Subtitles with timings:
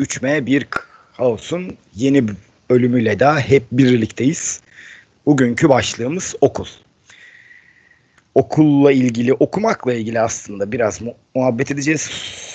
[0.00, 0.64] 3M1
[1.16, 2.28] Kaos'un yeni
[2.70, 4.60] bölümüyle daha hep birlikteyiz.
[5.26, 6.66] Bugünkü başlığımız okul.
[8.34, 12.00] Okulla ilgili, okumakla ilgili aslında biraz mu- muhabbet edeceğiz,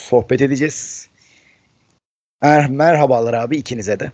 [0.10, 1.10] sohbet edeceğiz.
[2.42, 4.12] Mer merhabalar abi ikinize de.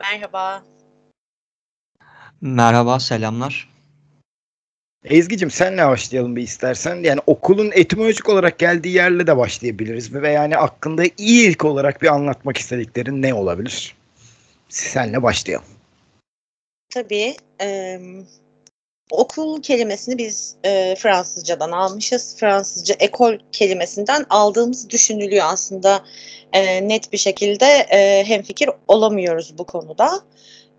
[0.00, 0.64] Merhaba.
[2.40, 3.69] Merhaba, selamlar.
[5.04, 6.96] Ezgi'cim senle başlayalım bir istersen.
[6.96, 10.14] Yani okulun etimolojik olarak geldiği yerle de başlayabiliriz.
[10.14, 13.96] Ve yani hakkında ilk olarak bir anlatmak istediklerin ne olabilir?
[14.68, 15.66] Senle başlayalım.
[16.90, 18.00] Tabii e,
[19.10, 22.36] okul kelimesini biz e, Fransızcadan almışız.
[22.36, 26.04] Fransızca ekol kelimesinden aldığımız düşünülüyor aslında.
[26.52, 30.20] E, net bir şekilde e, hemfikir olamıyoruz bu konuda.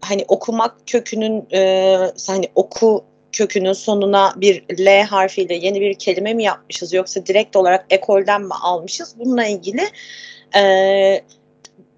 [0.02, 3.11] Hani okumak kökünün e, hani oku
[3.42, 8.54] kökünün sonuna bir L harfiyle yeni bir kelime mi yapmışız yoksa direkt olarak ekolden mi
[8.62, 9.16] almışız?
[9.20, 9.82] Bununla ilgili
[10.56, 10.64] e,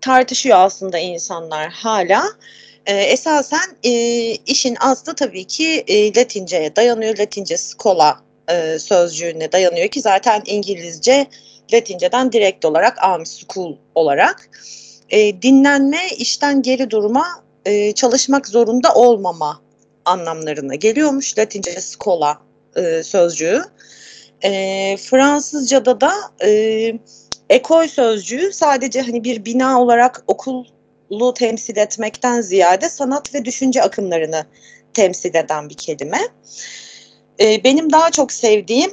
[0.01, 2.23] tartışıyor aslında insanlar hala.
[2.85, 3.91] E, esasen e,
[4.31, 7.17] işin aslı tabii ki e, Latince'ye dayanıyor.
[7.17, 8.19] Latince skola
[8.51, 11.25] e, sözcüğüne dayanıyor ki zaten İngilizce
[11.73, 14.49] Latinceden direkt olarak almış school olarak.
[15.09, 17.25] E, dinlenme, işten geri durma,
[17.65, 19.62] e, çalışmak zorunda olmama
[20.05, 22.41] anlamlarına geliyormuş Latince skola
[22.75, 23.61] e, sözcüğü.
[24.43, 26.13] E, Fransızca'da da
[26.45, 26.93] e,
[27.49, 34.45] ekol sözcüğü sadece hani bir bina olarak okulu temsil etmekten ziyade sanat ve düşünce akımlarını
[34.93, 36.21] temsil eden bir kelime.
[37.39, 38.91] E, benim daha çok sevdiğim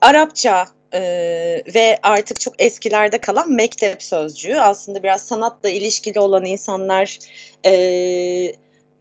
[0.00, 1.00] Arapça e,
[1.74, 4.56] ve artık çok eskilerde kalan mektep sözcüğü.
[4.56, 7.18] Aslında biraz sanatla ilişkili olan insanlar
[7.66, 7.72] e,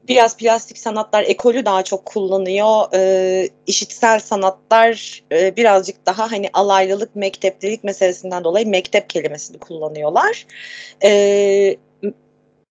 [0.08, 2.94] biraz plastik sanatlar ekolü daha çok kullanıyor.
[2.94, 10.46] E, işitsel sanatlar e, birazcık daha hani alaylılık, mekteplilik meselesinden dolayı mektep kelimesini kullanıyorlar.
[11.04, 11.78] E,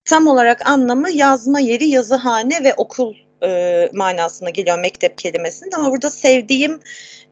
[0.04, 5.72] tam olarak anlamı yazma yeri, yazıhane ve okul e, manasına geliyor mektep kelimesinin.
[5.72, 6.80] Ama burada sevdiğim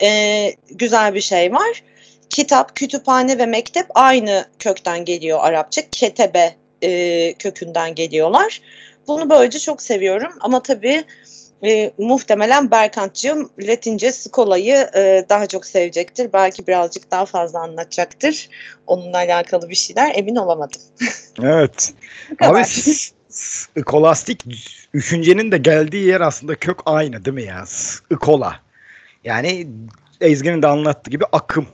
[0.02, 1.82] e, güzel bir şey var.
[2.30, 5.82] Kitap, kütüphane ve mektep aynı kökten geliyor Arapça.
[5.90, 8.60] Ketebe e, kökünden geliyorlar.
[9.08, 11.04] Bunu böylece çok seviyorum ama tabii
[11.64, 16.32] e, muhtemelen Berkant'cığım Latince Skola'yı e, daha çok sevecektir.
[16.32, 18.48] Belki birazcık daha fazla anlatacaktır.
[18.86, 20.80] Onunla alakalı bir şeyler emin olamadım.
[21.42, 21.92] Evet.
[22.40, 22.62] Abi
[23.30, 24.44] skolastik
[24.94, 27.64] düşüncenin de geldiği yer aslında kök aynı değil mi ya?
[27.66, 28.60] Skola.
[29.24, 29.66] Yani
[30.20, 31.66] Ezgi'nin de anlattığı gibi akım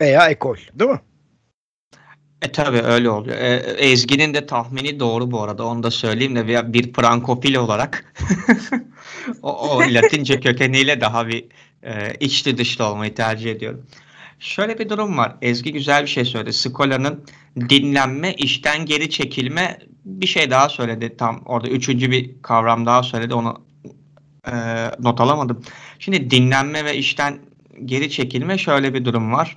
[0.00, 1.00] veya ekol değil mi?
[2.44, 3.36] E tabi öyle oluyor.
[3.36, 5.66] E, Ezgi'nin de tahmini doğru bu arada.
[5.66, 8.14] Onu da söyleyeyim de bir, bir frankofil olarak
[9.42, 11.44] o, o Latince kökeniyle daha bir
[11.82, 13.86] e, içli dışlı olmayı tercih ediyorum.
[14.38, 15.36] Şöyle bir durum var.
[15.42, 16.52] Ezgi güzel bir şey söyledi.
[16.52, 17.24] Skola'nın
[17.56, 21.16] dinlenme, işten geri çekilme bir şey daha söyledi.
[21.18, 23.34] Tam orada üçüncü bir kavram daha söyledi.
[23.34, 23.64] Onu
[24.48, 24.52] e,
[24.98, 25.62] not alamadım.
[25.98, 27.38] Şimdi dinlenme ve işten
[27.84, 29.56] geri çekilme şöyle bir durum var.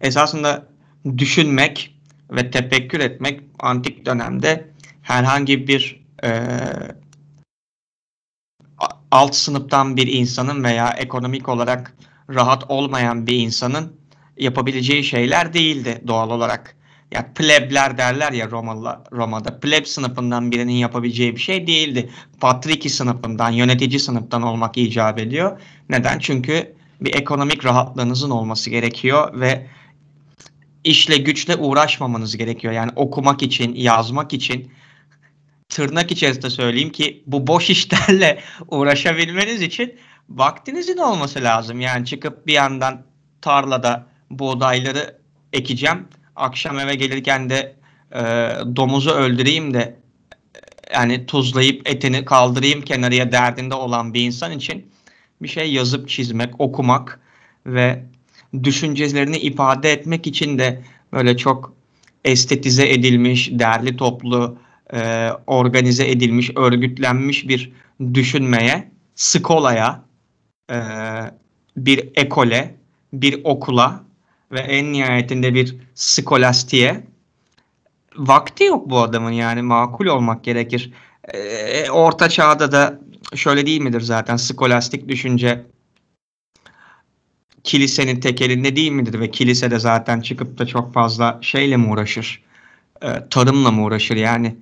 [0.00, 0.73] Esasında
[1.18, 1.94] düşünmek
[2.30, 4.70] ve tefekkür etmek antik dönemde
[5.02, 6.30] herhangi bir e,
[9.10, 11.96] alt sınıftan bir insanın veya ekonomik olarak
[12.30, 13.96] rahat olmayan bir insanın
[14.36, 16.76] yapabileceği şeyler değildi doğal olarak.
[17.10, 19.60] Ya plebler derler ya Romalı, Roma'da.
[19.60, 22.10] Pleb sınıfından birinin yapabileceği bir şey değildi.
[22.40, 25.60] Patriki sınıfından, yönetici sınıftan olmak icap ediyor.
[25.88, 26.18] Neden?
[26.18, 29.66] Çünkü bir ekonomik rahatlığınızın olması gerekiyor ve
[30.84, 32.72] işle güçle uğraşmamanız gerekiyor.
[32.72, 34.72] Yani okumak için, yazmak için
[35.68, 39.94] tırnak içerisinde söyleyeyim ki bu boş işlerle uğraşabilmeniz için
[40.28, 41.80] vaktinizin olması lazım.
[41.80, 43.02] Yani çıkıp bir yandan
[43.40, 45.18] tarlada buğdayları
[45.52, 46.08] ekeceğim.
[46.36, 47.76] Akşam eve gelirken de
[48.12, 48.20] e,
[48.76, 49.96] domuzu öldüreyim de
[50.92, 54.92] yani tuzlayıp etini kaldırayım kenarıya derdinde olan bir insan için
[55.42, 57.20] bir şey yazıp çizmek, okumak
[57.66, 58.04] ve
[58.62, 60.82] düşüncelerini ifade etmek için de
[61.12, 61.74] böyle çok
[62.24, 64.58] estetize edilmiş, derli toplu,
[64.92, 67.72] e, organize edilmiş, örgütlenmiş bir
[68.14, 70.04] düşünmeye, skolaya,
[70.70, 70.78] e,
[71.76, 72.74] bir ekole,
[73.12, 74.04] bir okula
[74.52, 77.04] ve en nihayetinde bir skolastiğe
[78.16, 80.92] vakti yok bu adamın yani makul olmak gerekir.
[81.34, 83.00] E, orta çağda da
[83.34, 85.64] şöyle değil midir zaten skolastik düşünce
[87.64, 91.88] kilisenin tek elinde değil midir ve kilise de zaten çıkıp da çok fazla şeyle mi
[91.88, 92.42] uğraşır?
[93.02, 94.56] E, tarımla mı uğraşır yani?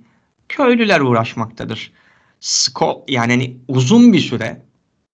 [0.49, 1.91] Köylüler uğraşmaktadır.
[2.39, 4.61] Sko yani hani uzun bir süre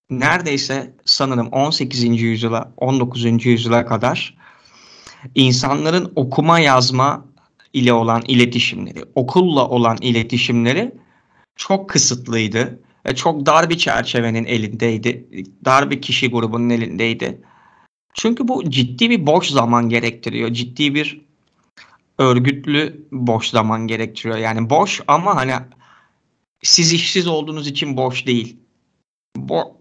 [0.09, 2.21] neredeyse sanırım 18.
[2.21, 3.45] yüzyıla 19.
[3.45, 4.37] yüzyıla kadar
[5.35, 7.25] insanların okuma yazma
[7.73, 10.91] ile olan iletişimleri, okulla olan iletişimleri
[11.55, 12.79] çok kısıtlıydı.
[13.15, 15.25] Çok dar bir çerçevenin elindeydi.
[15.65, 17.41] Dar bir kişi grubunun elindeydi.
[18.13, 20.53] Çünkü bu ciddi bir boş zaman gerektiriyor.
[20.53, 21.21] Ciddi bir
[22.17, 24.37] örgütlü boş zaman gerektiriyor.
[24.37, 25.53] Yani boş ama hani
[26.63, 28.57] siz işsiz olduğunuz için boş değil.
[29.35, 29.77] Bo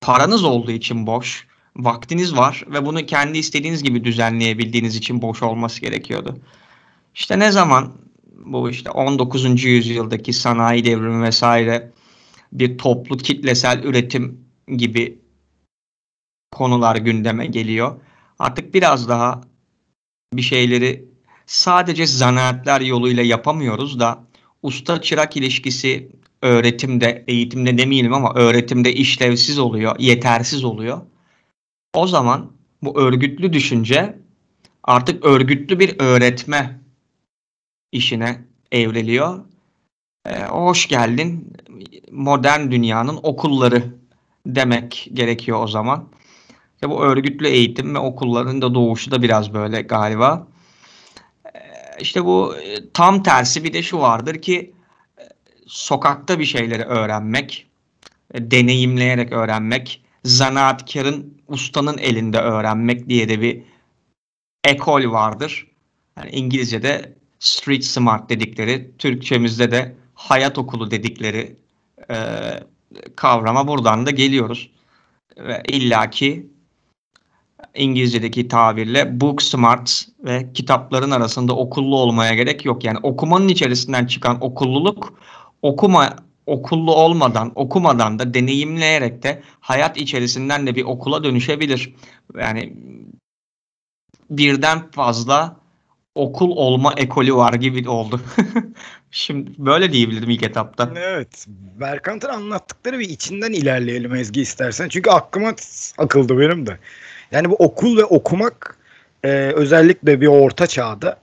[0.00, 1.46] paranız olduğu için boş.
[1.76, 6.38] Vaktiniz var ve bunu kendi istediğiniz gibi düzenleyebildiğiniz için boş olması gerekiyordu.
[7.14, 7.92] İşte ne zaman
[8.44, 9.64] bu işte 19.
[9.64, 11.92] yüzyıldaki sanayi devrimi vesaire
[12.52, 14.40] bir toplu kitlesel üretim
[14.76, 15.21] gibi
[16.52, 18.00] konular gündeme geliyor.
[18.38, 19.40] Artık biraz daha
[20.34, 21.04] bir şeyleri
[21.46, 24.24] sadece zanaatler yoluyla yapamıyoruz da
[24.62, 26.08] usta çırak ilişkisi
[26.42, 31.00] öğretimde, eğitimde demeyelim ama öğretimde işlevsiz oluyor, yetersiz oluyor.
[31.94, 32.52] O zaman
[32.82, 34.18] bu örgütlü düşünce
[34.84, 36.80] artık örgütlü bir öğretme
[37.92, 39.44] işine evriliyor.
[40.26, 41.52] Ee, hoş geldin
[42.10, 43.94] modern dünyanın okulları
[44.46, 46.08] demek gerekiyor o zaman.
[46.82, 50.46] İşte bu örgütlü eğitim ve okulların da doğuşu da biraz böyle galiba.
[51.54, 51.60] Ee,
[52.00, 54.72] işte bu e, tam tersi bir de şu vardır ki
[55.18, 55.22] e,
[55.66, 57.66] sokakta bir şeyleri öğrenmek,
[58.34, 63.62] e, deneyimleyerek öğrenmek, zanaatkarın, ustanın elinde öğrenmek diye de bir
[64.64, 65.66] ekol vardır.
[66.16, 71.56] Yani İngilizce'de street smart dedikleri, Türkçemizde de hayat okulu dedikleri
[72.10, 72.16] e,
[73.16, 74.70] kavrama buradan da geliyoruz.
[75.38, 76.51] Ve illaki
[77.74, 82.84] İngilizce'deki tabirle book smart ve kitapların arasında okullu olmaya gerek yok.
[82.84, 85.12] Yani okumanın içerisinden çıkan okulluluk
[85.62, 86.16] okuma
[86.46, 91.94] okullu olmadan, okumadan da deneyimleyerek de hayat içerisinden de bir okula dönüşebilir.
[92.38, 92.72] Yani
[94.30, 95.56] birden fazla
[96.14, 98.20] okul olma ekolü var gibi oldu.
[99.10, 100.92] Şimdi böyle diyebilirim ilk etapta.
[100.96, 101.46] Evet.
[101.80, 104.88] Berkant'ın anlattıkları bir içinden ilerleyelim Ezgi istersen.
[104.88, 105.54] Çünkü aklıma
[105.98, 106.78] akıldı benim de.
[107.32, 108.76] Yani bu okul ve okumak
[109.24, 111.16] e, özellikle bir orta çağda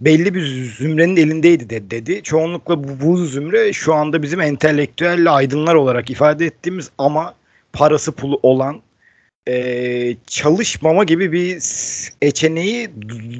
[0.00, 1.90] belli bir zümrenin elindeydi dedi.
[1.90, 2.22] dedi.
[2.22, 7.34] Çoğunlukla bu, bu zümre şu anda bizim entelektüel aydınlar olarak ifade ettiğimiz ama
[7.72, 8.82] parası pulu olan
[9.48, 11.62] e, çalışmama gibi bir
[12.22, 12.90] eçeneği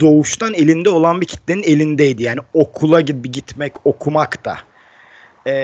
[0.01, 2.23] doğuştan elinde olan bir kitlenin elindeydi.
[2.23, 4.59] Yani okula gitmek, okumak da.
[5.47, 5.55] E,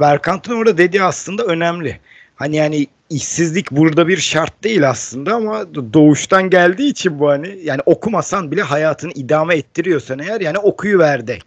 [0.00, 2.00] Berkant'ın orada dediği aslında önemli.
[2.34, 7.80] Hani yani işsizlik burada bir şart değil aslında ama doğuştan geldiği için bu hani yani
[7.86, 11.38] okumasan bile hayatını idame ettiriyorsan eğer yani okuyu ver de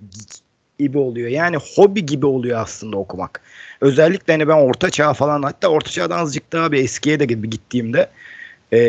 [0.79, 1.29] gibi oluyor.
[1.29, 3.41] Yani hobi gibi oluyor aslında okumak.
[3.81, 7.49] Özellikle hani ben orta çağ falan hatta orta çağdan azıcık daha bir eskiye de gibi
[7.49, 8.09] gittiğimde
[8.71, 8.79] e,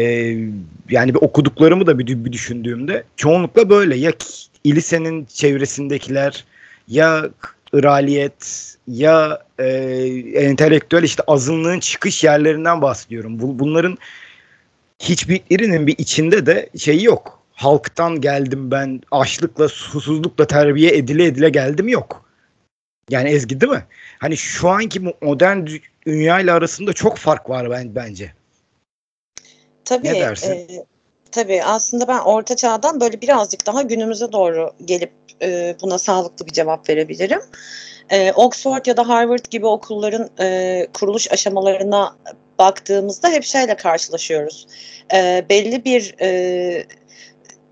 [0.91, 4.13] yani bir okuduklarımı da bir, bir düşündüğümde çoğunlukla böyle ya
[4.65, 6.45] ilisenin çevresindekiler
[6.89, 7.31] ya
[7.75, 9.67] ıraliyet ya e,
[10.35, 13.41] entelektüel işte azınlığın çıkış yerlerinden bahsediyorum.
[13.41, 13.99] Bu, bunların
[14.99, 17.43] hiçbirinin bir içinde de şeyi yok.
[17.53, 22.25] Halktan geldim ben açlıkla susuzlukla terbiye edile edile geldim yok.
[23.11, 23.85] Yani Ezgi değil mi?
[24.19, 25.67] Hani şu anki modern
[26.07, 28.33] dünya ile arasında çok fark var ben bence.
[29.85, 30.07] Tabii.
[30.07, 30.53] Ne dersin?
[30.53, 30.85] E,
[31.35, 36.53] tabii aslında ben orta çağdan böyle birazcık daha günümüze doğru gelip e, buna sağlıklı bir
[36.53, 37.41] cevap verebilirim.
[38.11, 42.17] E, Oxford ya da Harvard gibi okulların e, kuruluş aşamalarına
[42.59, 44.67] baktığımızda hep şeyle karşılaşıyoruz.
[45.15, 46.87] E, belli bir e,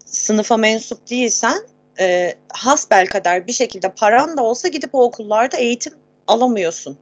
[0.05, 1.59] sınıfa mensup değilsen
[2.01, 5.95] e, hasbel kadar bir şekilde paran da olsa gidip o okullarda eğitim
[6.27, 6.99] alamıyorsun.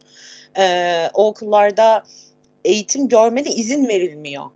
[0.59, 2.05] E, o okullarda
[2.65, 4.47] eğitim görmene izin verilmiyor.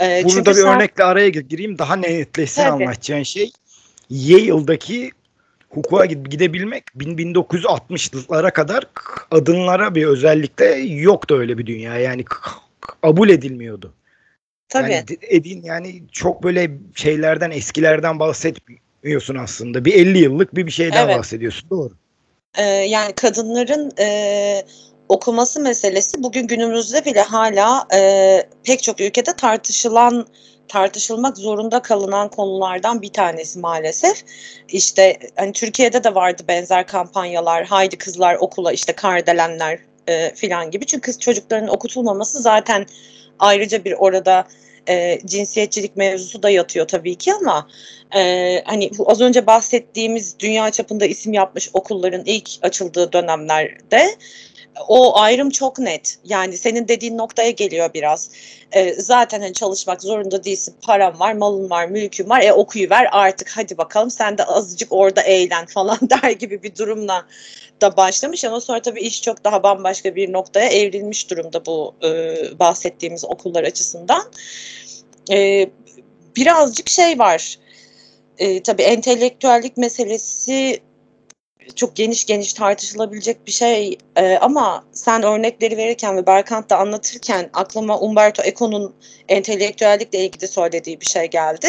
[0.00, 0.76] E, Bunu da bir sen...
[0.76, 2.84] örnekle araya gireyim daha netleşsin Tabii.
[2.84, 3.52] anlatacağın şey.
[4.10, 5.10] Yale'daki
[5.68, 8.86] hukuka gidebilmek 1960'lara kadar
[9.30, 11.98] adınlara bir özellikle yoktu öyle bir dünya.
[11.98, 12.24] Yani
[13.02, 13.92] kabul edilmiyordu.
[14.68, 14.92] Tabii.
[14.92, 19.84] Yani edin yani çok böyle şeylerden eskilerden bahsetmiyorsun aslında.
[19.84, 21.18] Bir 50 yıllık bir bir şeyden evet.
[21.18, 21.70] bahsediyorsun.
[21.70, 21.92] Doğru.
[22.58, 24.64] Ee, yani kadınların e,
[25.12, 30.26] okuması meselesi bugün günümüzde bile hala e, pek çok ülkede tartışılan
[30.68, 34.24] tartışılmak zorunda kalınan konulardan bir tanesi maalesef.
[34.68, 37.64] İşte hani Türkiye'de de vardı benzer kampanyalar.
[37.64, 40.86] Haydi kızlar okula işte kardelenler e, filan gibi.
[40.86, 42.86] Çünkü kız çocukların okutulmaması zaten
[43.38, 44.46] ayrıca bir orada
[44.88, 47.68] e, cinsiyetçilik mevzusu da yatıyor tabii ki ama
[48.16, 54.16] e, hani az önce bahsettiğimiz dünya çapında isim yapmış okulların ilk açıldığı dönemlerde
[54.88, 56.18] o ayrım çok net.
[56.24, 58.30] Yani senin dediğin noktaya geliyor biraz.
[58.72, 60.74] E, zaten hani çalışmak zorunda değilsin.
[60.82, 62.42] Param var, malın var, mülkün var.
[62.42, 66.76] E okuyu ver artık hadi bakalım sen de azıcık orada eğlen falan der gibi bir
[66.76, 67.26] durumla
[67.80, 72.36] da başlamış ama sonra tabii iş çok daha bambaşka bir noktaya evrilmiş durumda bu e,
[72.58, 74.22] bahsettiğimiz okullar açısından.
[75.30, 75.70] E,
[76.36, 77.58] birazcık şey var.
[78.38, 80.80] E, tabii entelektüellik meselesi
[81.76, 83.98] çok geniş geniş tartışılabilecek bir şey.
[84.16, 88.94] Ee, ama sen örnekleri verirken ve Berkant da anlatırken aklıma Umberto Eco'nun
[89.28, 91.68] entelektüellikle ilgili söylediği bir şey geldi.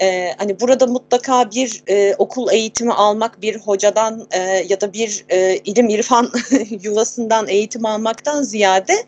[0.00, 5.24] Ee, hani burada mutlaka bir e, okul eğitimi almak bir hocadan e, ya da bir
[5.28, 6.32] e, ilim irfan
[6.82, 9.04] yuvasından eğitim almaktan ziyade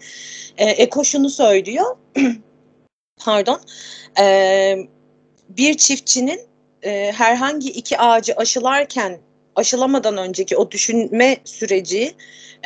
[0.58, 1.96] e, Eko şunu söylüyor.
[3.24, 3.60] Pardon.
[4.20, 4.76] E,
[5.48, 6.40] bir çiftçinin
[6.82, 9.18] e, herhangi iki ağacı aşılarken
[9.58, 12.14] aşılamadan önceki o düşünme süreci,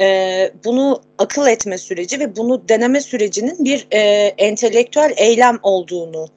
[0.01, 3.99] e, bunu akıl etme süreci ve bunu deneme sürecinin bir e,
[4.39, 6.29] entelektüel eylem olduğunu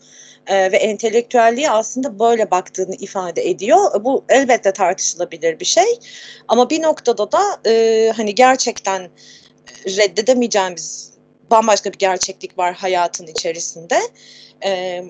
[0.48, 4.04] e, ve entelektüelliğe aslında böyle baktığını ifade ediyor.
[4.04, 6.00] Bu elbette tartışılabilir bir şey
[6.48, 9.10] ama bir noktada da e, hani gerçekten
[9.86, 11.14] reddedemeyeceğimiz
[11.52, 14.00] bambaşka bir gerçeklik var hayatın içerisinde.
[14.66, 15.04] E,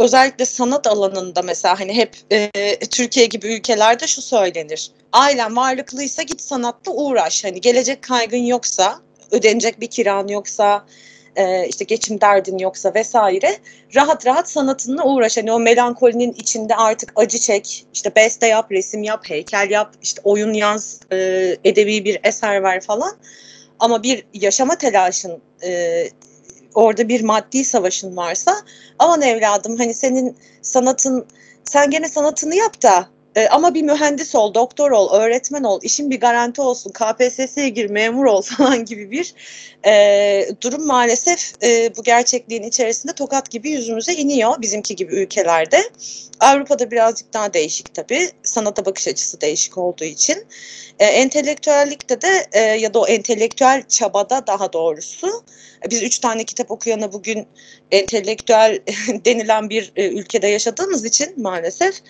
[0.00, 4.90] özellikle sanat alanında mesela hani hep e, Türkiye gibi ülkelerde şu söylenir.
[5.12, 7.44] Ailen varlıklıysa git sanatla uğraş.
[7.44, 10.86] Hani gelecek kaygın yoksa, ödenecek bir kiran yoksa,
[11.36, 13.58] e, işte geçim derdin yoksa vesaire
[13.96, 15.36] rahat rahat sanatınla uğraş.
[15.36, 20.20] Hani o melankolinin içinde artık acı çek, işte beste yap, resim yap, heykel yap, işte
[20.24, 21.16] oyun yaz, e,
[21.64, 23.16] edebi bir eser ver falan.
[23.78, 26.04] Ama bir yaşama telaşın e,
[26.74, 28.56] orada bir maddi savaşın varsa
[28.98, 31.26] aman evladım hani senin sanatın
[31.64, 36.10] sen gene sanatını yap da e, ama bir mühendis ol, doktor ol, öğretmen ol, işin
[36.10, 39.34] bir garanti olsun, KPSS'ye gir, memur ol falan gibi bir
[39.86, 45.90] e, durum maalesef e, bu gerçekliğin içerisinde tokat gibi yüzümüze iniyor bizimki gibi ülkelerde.
[46.40, 48.30] Avrupa'da birazcık daha değişik tabii.
[48.42, 50.46] Sanata bakış açısı değişik olduğu için.
[50.98, 55.44] E, entelektüellikte de e, ya da o entelektüel çabada daha doğrusu
[55.90, 57.46] biz üç tane kitap okuyana bugün
[57.92, 58.78] entelektüel
[59.24, 62.00] denilen bir e, ülkede yaşadığımız için maalesef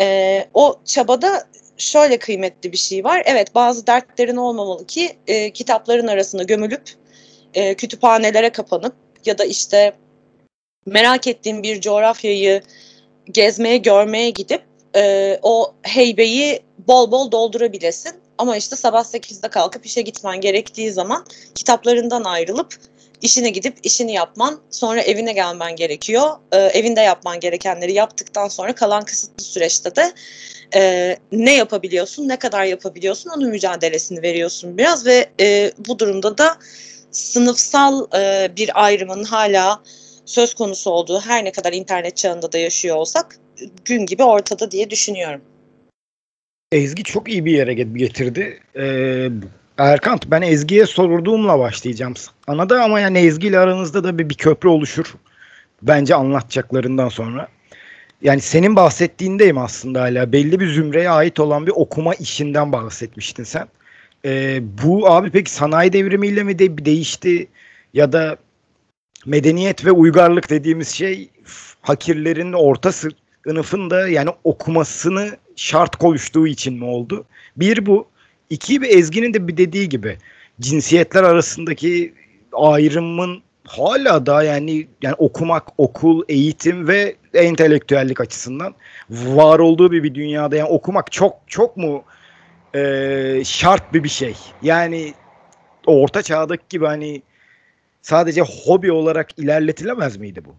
[0.00, 3.22] e, o çabada şöyle kıymetli bir şey var.
[3.26, 6.90] Evet bazı dertlerin olmamalı ki e, kitapların arasına gömülüp
[7.54, 9.92] e, kütüphanelere kapanıp ya da işte
[10.86, 12.62] merak ettiğim bir coğrafyayı
[13.30, 14.62] gezmeye görmeye gidip
[14.96, 18.23] e, o heybeyi bol bol doldurabilesin.
[18.38, 22.74] Ama işte sabah 8'de kalkıp işe gitmen gerektiği zaman kitaplarından ayrılıp
[23.22, 26.30] işine gidip işini yapman, sonra evine gelmen gerekiyor.
[26.52, 30.12] E, evinde yapman gerekenleri yaptıktan sonra kalan kısıtlı süreçte de
[30.74, 36.56] e, ne yapabiliyorsun, ne kadar yapabiliyorsun onun mücadelesini veriyorsun biraz ve e, bu durumda da
[37.10, 39.82] sınıfsal e, bir ayrımın hala
[40.24, 43.38] söz konusu olduğu her ne kadar internet çağında da yaşıyor olsak
[43.84, 45.42] gün gibi ortada diye düşünüyorum.
[46.72, 48.60] Ezgi çok iyi bir yere getirdi.
[48.76, 49.30] Ee,
[49.78, 52.14] Erkant ben Ezgi'ye sorduğumla başlayacağım.
[52.46, 55.14] Anada ama yani Ezgi ile aranızda da bir, bir köprü oluşur.
[55.82, 57.48] Bence anlatacaklarından sonra.
[58.22, 60.32] Yani senin bahsettiğindeyim aslında hala.
[60.32, 63.68] Belli bir zümreye ait olan bir okuma işinden bahsetmiştin sen.
[64.24, 67.46] Ee, bu abi peki sanayi devrimiyle mi de değişti
[67.94, 68.36] ya da
[69.26, 71.28] medeniyet ve uygarlık dediğimiz şey
[71.80, 72.92] hakirlerin orta
[73.44, 77.24] sınıfın da yani okumasını şart koştuğu için mi oldu?
[77.56, 78.06] Bir bu.
[78.50, 80.18] İki bir Ezgi'nin de bir dediği gibi
[80.60, 82.14] cinsiyetler arasındaki
[82.52, 88.74] ayrımın hala da yani yani okumak, okul, eğitim ve entelektüellik açısından
[89.10, 92.04] var olduğu bir, bir dünyada yani okumak çok çok mu
[92.74, 94.36] e, şart bir bir şey.
[94.62, 95.14] Yani
[95.86, 97.22] orta çağdaki gibi hani
[98.02, 100.54] sadece hobi olarak ilerletilemez miydi bu?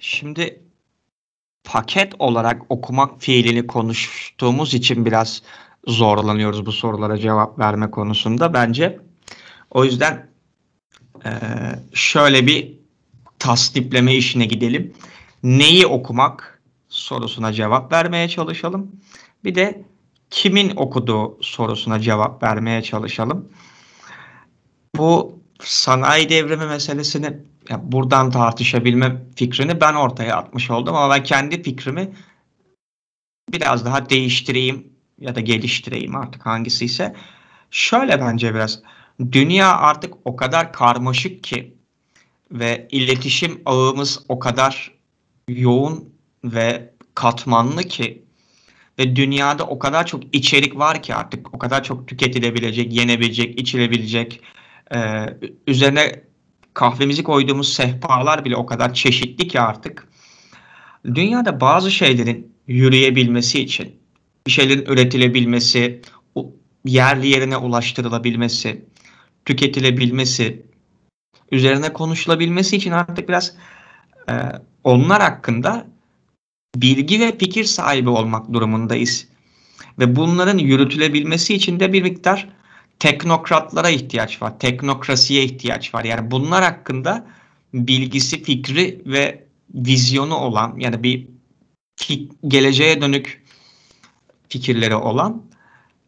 [0.00, 0.60] Şimdi
[1.64, 5.42] paket olarak okumak fiilini konuştuğumuz için biraz
[5.86, 9.00] zorlanıyoruz bu sorulara cevap verme konusunda bence.
[9.70, 10.30] O yüzden
[11.94, 12.72] şöyle bir
[13.38, 14.92] tasdipleme işine gidelim.
[15.42, 18.90] Neyi okumak sorusuna cevap vermeye çalışalım.
[19.44, 19.84] Bir de
[20.30, 23.48] kimin okuduğu sorusuna cevap vermeye çalışalım.
[24.96, 27.36] Bu sanayi devrimi meselesini
[27.70, 32.12] ya buradan tartışabilme fikrini ben ortaya atmış oldum ama ben kendi fikrimi
[33.52, 37.14] biraz daha değiştireyim ya da geliştireyim artık hangisi ise.
[37.70, 38.82] Şöyle bence biraz
[39.32, 41.74] dünya artık o kadar karmaşık ki
[42.50, 44.94] ve iletişim ağımız o kadar
[45.48, 48.22] yoğun ve katmanlı ki
[48.98, 54.40] Ve dünyada o kadar çok içerik var ki artık o kadar çok tüketilebilecek, yenebilecek, içilebilecek.
[54.94, 55.26] Ee,
[55.66, 56.29] üzerine
[56.74, 60.08] kahvemizi koyduğumuz sehpalar bile o kadar çeşitli ki artık.
[61.04, 63.96] Dünyada bazı şeylerin yürüyebilmesi için,
[64.46, 66.02] bir şeylerin üretilebilmesi,
[66.84, 68.84] yerli yerine ulaştırılabilmesi,
[69.44, 70.66] tüketilebilmesi,
[71.52, 73.54] üzerine konuşulabilmesi için artık biraz
[74.28, 74.32] e,
[74.84, 75.86] onlar hakkında
[76.76, 79.28] bilgi ve fikir sahibi olmak durumundayız.
[79.98, 82.48] Ve bunların yürütülebilmesi için de bir miktar
[83.00, 84.58] teknokratlara ihtiyaç var.
[84.58, 86.04] Teknokrasiye ihtiyaç var.
[86.04, 87.26] Yani bunlar hakkında
[87.74, 91.28] bilgisi, fikri ve vizyonu olan yani bir
[92.48, 93.42] geleceğe dönük
[94.48, 95.42] fikirleri olan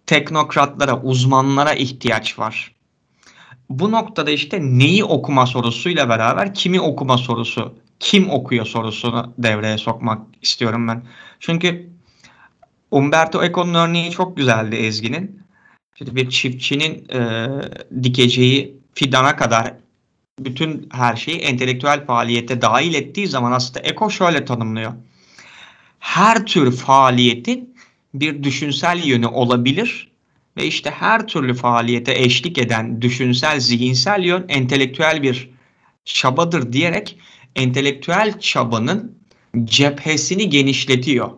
[0.06, 2.74] teknokratlara, uzmanlara ihtiyaç var.
[3.70, 10.22] Bu noktada işte neyi okuma sorusuyla beraber kimi okuma sorusu, kim okuyor sorusunu devreye sokmak
[10.42, 11.02] istiyorum ben.
[11.40, 11.90] Çünkü
[12.90, 15.41] Umberto Eco'nun örneği çok güzeldi Ezgi'nin.
[15.94, 17.48] İşte bir çiftçinin e,
[18.02, 19.74] dikeceği fidana kadar
[20.38, 24.92] bütün her şeyi entelektüel faaliyete dahil ettiği zaman aslında Eko şöyle tanımlıyor.
[25.98, 27.76] Her tür faaliyetin
[28.14, 30.10] bir düşünsel yönü olabilir
[30.56, 35.50] ve işte her türlü faaliyete eşlik eden düşünsel, zihinsel yön entelektüel bir
[36.04, 37.18] çabadır diyerek
[37.56, 39.18] entelektüel çabanın
[39.64, 41.30] cephesini genişletiyor.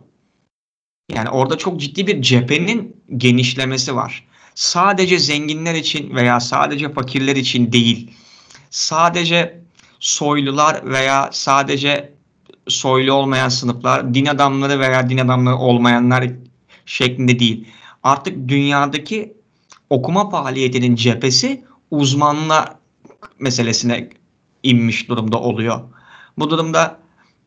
[1.11, 4.23] Yani orada çok ciddi bir cephenin genişlemesi var.
[4.55, 8.11] Sadece zenginler için veya sadece fakirler için değil.
[8.69, 9.61] Sadece
[9.99, 12.13] soylular veya sadece
[12.67, 16.31] soylu olmayan sınıflar, din adamları veya din adamları olmayanlar
[16.85, 17.67] şeklinde değil.
[18.03, 19.33] Artık dünyadaki
[19.89, 22.79] okuma faaliyetinin cephesi uzmanla
[23.39, 24.09] meselesine
[24.63, 25.79] inmiş durumda oluyor.
[26.37, 26.99] Bu durumda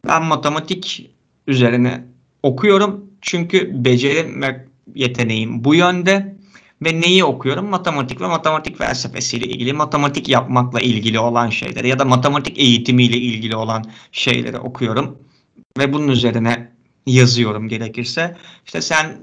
[0.06, 1.10] ben matematik
[1.46, 2.04] üzerine
[2.42, 6.37] okuyorum çünkü becerim ve yeteneğim bu yönde
[6.82, 7.66] ve neyi okuyorum?
[7.66, 13.56] Matematik ve matematik felsefesiyle ilgili, matematik yapmakla ilgili olan şeyleri ya da matematik eğitimiyle ilgili
[13.56, 15.18] olan şeyleri okuyorum
[15.78, 16.72] ve bunun üzerine
[17.06, 18.36] yazıyorum gerekirse.
[18.66, 19.22] İşte sen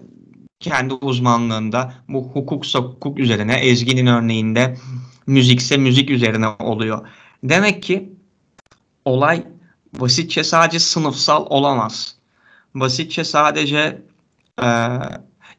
[0.59, 4.77] kendi uzmanlığında bu hukuksa hukuk üzerine, Ezgi'nin örneğinde
[5.27, 7.07] müzikse müzik üzerine oluyor.
[7.43, 8.09] Demek ki
[9.05, 9.43] olay
[9.99, 12.15] basitçe sadece sınıfsal olamaz.
[12.75, 14.01] Basitçe sadece
[14.63, 14.67] e,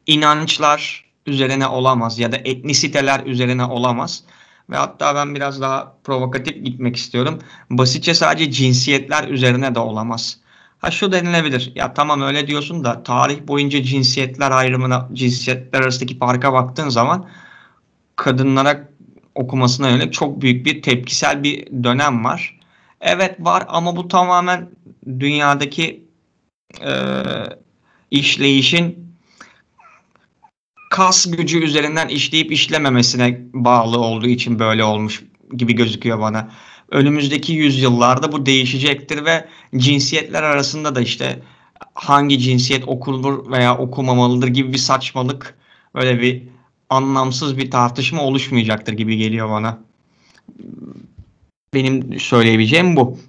[0.07, 4.23] inançlar üzerine olamaz ya da etnisiteler üzerine olamaz.
[4.69, 7.39] Ve hatta ben biraz daha provokatif gitmek istiyorum.
[7.69, 10.37] Basitçe sadece cinsiyetler üzerine de olamaz.
[10.79, 11.71] Ha şu denilebilir.
[11.75, 17.29] Ya tamam öyle diyorsun da tarih boyunca cinsiyetler ayrımına, cinsiyetler arasındaki farka baktığın zaman
[18.15, 18.89] kadınlara
[19.35, 22.59] okumasına yönelik çok büyük bir tepkisel bir dönem var.
[23.01, 24.69] Evet var ama bu tamamen
[25.19, 26.07] dünyadaki
[26.81, 26.93] e,
[28.11, 29.06] işleyişin
[30.97, 35.23] kas gücü üzerinden işleyip işlememesine bağlı olduğu için böyle olmuş
[35.57, 36.51] gibi gözüküyor bana.
[36.91, 41.39] Önümüzdeki yüzyıllarda bu değişecektir ve cinsiyetler arasında da işte
[41.93, 45.57] hangi cinsiyet okunur veya okumamalıdır gibi bir saçmalık
[45.95, 46.43] böyle bir
[46.89, 49.79] anlamsız bir tartışma oluşmayacaktır gibi geliyor bana.
[51.73, 53.19] Benim söyleyebileceğim bu.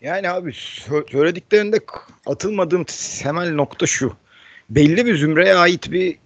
[0.00, 0.52] Yani abi
[1.10, 1.80] söylediklerinde
[2.26, 2.84] atılmadığım
[3.22, 4.12] temel nokta şu.
[4.70, 6.16] Belli bir zümreye ait bir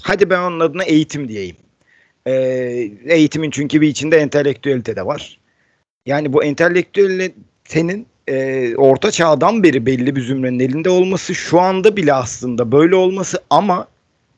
[0.00, 1.56] hadi ben onun adına eğitim diyeyim.
[2.26, 2.32] Ee,
[3.04, 5.38] eğitimin çünkü bir içinde entelektüelite de var.
[6.06, 12.14] Yani bu entelektüelitenin e, orta çağdan beri belli bir zümrenin elinde olması şu anda bile
[12.14, 13.88] aslında böyle olması ama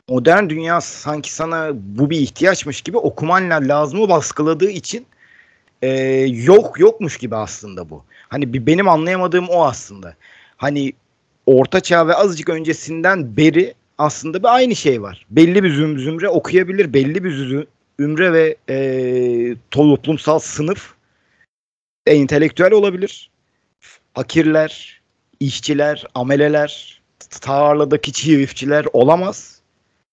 [0.08, 5.06] modern dünya sanki sana bu bir ihtiyaçmış gibi okuman lazımı baskıladığı için
[5.82, 5.88] e,
[6.26, 8.04] yok yokmuş gibi aslında bu.
[8.28, 10.14] Hani bir benim anlayamadığım o aslında.
[10.56, 10.92] Hani
[11.46, 15.26] orta çağ ve azıcık öncesinden beri aslında bir aynı şey var.
[15.30, 17.64] Belli bir züm zümre okuyabilir, belli bir
[18.00, 20.94] zümre ve e, toplumsal sınıf
[22.06, 23.30] entelektüel olabilir.
[24.14, 25.00] Fakirler,
[25.40, 27.02] işçiler, ameleler,
[27.40, 29.60] tarladaki çiftçiler olamaz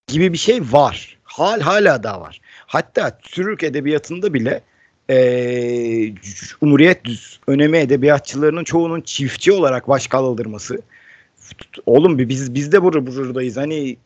[0.06, 1.18] gibi bir şey var.
[1.24, 2.40] Hal hala da var.
[2.66, 4.62] Hatta Türk edebiyatında bile
[5.10, 6.14] e,
[6.60, 7.00] Cumhuriyet
[7.46, 10.82] önemi edebiyatçılarının çoğunun çiftçi olarak baş kaldırması.
[11.86, 13.56] Oğlum biz biz de bur buradayız.
[13.56, 13.96] Hani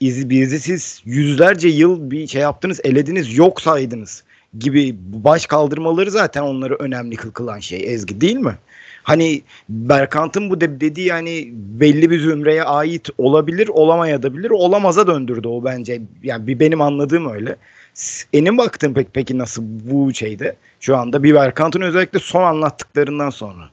[0.00, 4.24] iz, bizi siz yüzlerce yıl bir şey yaptınız, elediniz, yok saydınız
[4.58, 8.54] gibi baş kaldırmaları zaten onları önemli kılan şey Ezgi değil mi?
[9.02, 15.64] Hani Berkant'ın bu de, dediği yani belli bir zümreye ait olabilir, olamayabilir, olamaza döndürdü o
[15.64, 16.02] bence.
[16.22, 17.56] Yani bir benim anladığım öyle.
[17.94, 23.70] Senin baktın pek peki nasıl bu şeyde şu anda bir Berkant'ın özellikle son anlattıklarından sonra?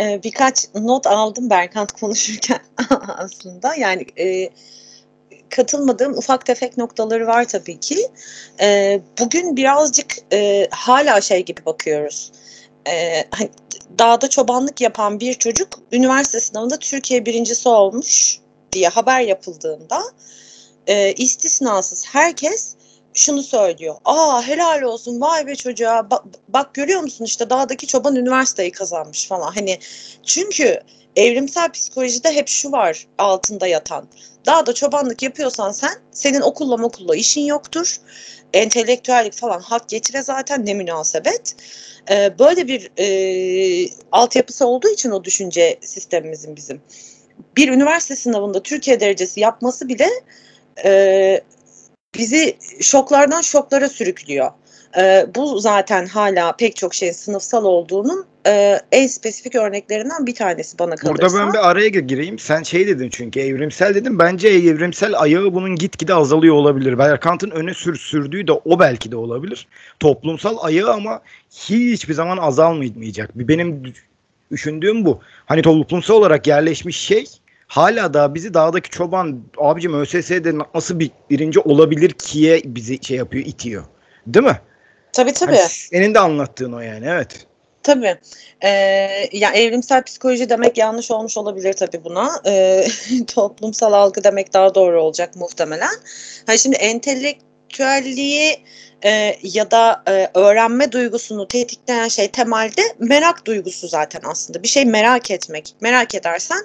[0.00, 2.60] E, birkaç not aldım Berkant konuşurken
[3.08, 3.74] aslında.
[3.74, 4.50] Yani e,
[5.50, 8.08] katılmadığım ufak tefek noktaları var tabii ki.
[8.60, 12.32] E, bugün birazcık e, hala şey gibi bakıyoruz.
[12.88, 13.50] E, hani
[13.98, 18.38] dağda çobanlık yapan bir çocuk üniversite sınavında Türkiye birincisi olmuş
[18.72, 20.02] diye haber yapıldığında
[20.86, 22.74] e, istisnasız herkes
[23.14, 23.96] şunu söylüyor.
[24.04, 29.26] Aa helal olsun vay be çocuğa bak, bak görüyor musun işte dağdaki çoban üniversiteyi kazanmış
[29.26, 29.52] falan.
[29.52, 29.78] Hani
[30.26, 30.80] çünkü
[31.16, 34.08] evrimsel psikolojide hep şu var altında yatan.
[34.46, 37.96] Dağda çobanlık yapıyorsan sen senin okulla okulla işin yoktur.
[38.54, 41.56] Entelektüellik falan hak getire zaten ne münasebet.
[42.10, 46.82] Ee, böyle bir e, altyapısı olduğu için o düşünce sistemimizin bizim.
[47.56, 50.08] Bir üniversite sınavında Türkiye derecesi yapması bile
[50.84, 51.40] e,
[52.14, 54.50] bizi şoklardan şoklara sürüklüyor.
[54.98, 60.78] E, bu zaten hala pek çok şeyin sınıfsal olduğunun e, en spesifik örneklerinden bir tanesi
[60.78, 61.22] bana kalırsa.
[61.22, 62.38] Burada ben bir araya gireyim.
[62.38, 64.18] Sen şey dedin çünkü evrimsel dedim.
[64.18, 66.98] Bence evrimsel ayağı bunun gitgide azalıyor olabilir.
[66.98, 69.66] Berkant'ın öne sür sürdüğü de o belki de olabilir.
[70.00, 73.30] Toplumsal ayağı ama hiçbir zaman azalmayacak.
[73.34, 73.94] Benim
[74.50, 75.20] düşündüğüm bu.
[75.46, 77.24] Hani toplumsal olarak yerleşmiş şey
[77.70, 83.46] hala da bizi dağdaki çoban abicim ÖSS'de nasıl bir birinci olabilir kiye bizi şey yapıyor
[83.46, 83.84] itiyor.
[84.26, 84.60] Değil mi?
[85.12, 85.56] Tabii tabii.
[85.56, 87.46] Yani senin de anlattığın o yani evet.
[87.82, 88.18] Tabii.
[88.60, 88.68] Ee,
[89.32, 92.30] yani evrimsel psikoloji demek yanlış olmuş olabilir tabii buna.
[92.46, 92.86] Ee,
[93.26, 95.94] toplumsal algı demek daha doğru olacak muhtemelen.
[96.46, 98.64] Ha şimdi entelektüelliği
[99.04, 104.62] e, ya da e, öğrenme duygusunu tetikleyen şey temelde merak duygusu zaten aslında.
[104.62, 105.74] Bir şey merak etmek.
[105.80, 106.60] Merak edersen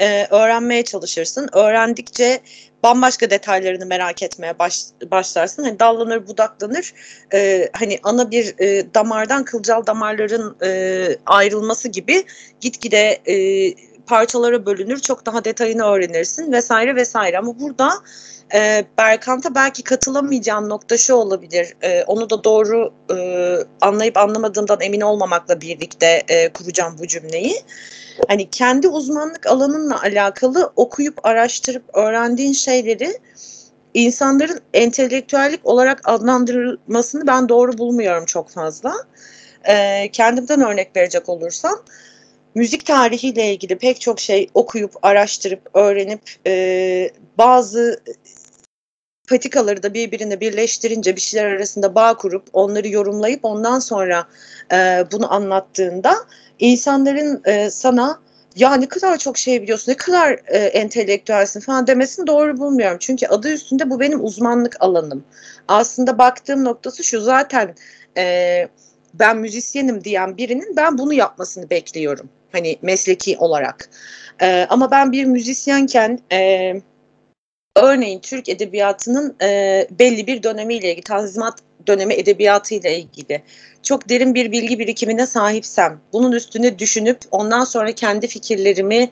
[0.00, 1.48] e, öğrenmeye çalışırsın.
[1.52, 2.40] Öğrendikçe
[2.82, 4.80] bambaşka detaylarını merak etmeye baş,
[5.10, 5.64] başlarsın.
[5.64, 6.92] Hani dallanır budaklanır.
[7.34, 12.24] E, hani ana bir e, damardan kılcal damarların e, ayrılması gibi
[12.60, 13.34] gitgide e,
[14.06, 14.98] parçalara bölünür.
[14.98, 17.38] Çok daha detayını öğrenirsin vesaire vesaire.
[17.38, 17.92] Ama burada
[18.54, 21.74] e, Berkant'a belki katılamayacağım nokta şu olabilir.
[21.82, 27.62] E, onu da doğru e, anlayıp anlamadığımdan emin olmamakla birlikte e, kuracağım bu cümleyi.
[28.28, 33.18] Hani kendi uzmanlık alanınla alakalı okuyup araştırıp öğrendiğin şeyleri
[33.94, 38.94] insanların entelektüellik olarak adlandırılmasını ben doğru bulmuyorum çok fazla.
[39.64, 41.82] E, kendimden örnek verecek olursam
[42.54, 48.02] müzik tarihiyle ilgili pek çok şey okuyup, araştırıp, öğrenip e, bazı
[49.28, 54.28] patikaları da birbirine birleştirince bir şeyler arasında bağ kurup onları yorumlayıp ondan sonra
[54.72, 56.14] e, bunu anlattığında
[56.58, 58.24] insanların e, sana
[58.56, 62.96] ya ne kadar çok şey biliyorsun, ne kadar e, entelektüelsin falan demesini doğru bulmuyorum.
[63.00, 65.24] Çünkü adı üstünde bu benim uzmanlık alanım.
[65.68, 67.74] Aslında baktığım noktası şu zaten
[68.16, 68.68] e,
[69.14, 72.28] ben müzisyenim diyen birinin ben bunu yapmasını bekliyorum.
[72.54, 73.90] Hani mesleki olarak.
[74.42, 76.18] E, ama ben bir müzisyenken...
[76.32, 76.74] E,
[77.76, 83.42] Örneğin Türk edebiyatının e, belli bir dönemiyle ilgili, Tanzimat dönemi edebiyatıyla ilgili
[83.82, 89.10] çok derin bir bilgi birikimine sahipsem, bunun üstüne düşünüp ondan sonra kendi fikirlerimi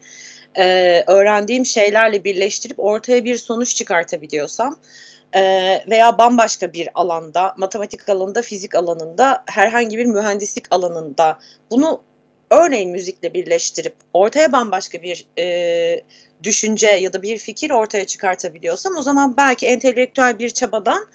[0.55, 0.65] e,
[1.07, 4.77] öğrendiğim şeylerle birleştirip ortaya bir sonuç çıkartabiliyorsam
[5.33, 5.41] e,
[5.91, 11.39] veya bambaşka bir alanda, matematik alanında, fizik alanında, herhangi bir mühendislik alanında
[11.71, 12.03] bunu
[12.53, 16.03] örneğin müzikle birleştirip ortaya bambaşka bir e,
[16.43, 21.07] düşünce ya da bir fikir ortaya çıkartabiliyorsam o zaman belki entelektüel bir çabadan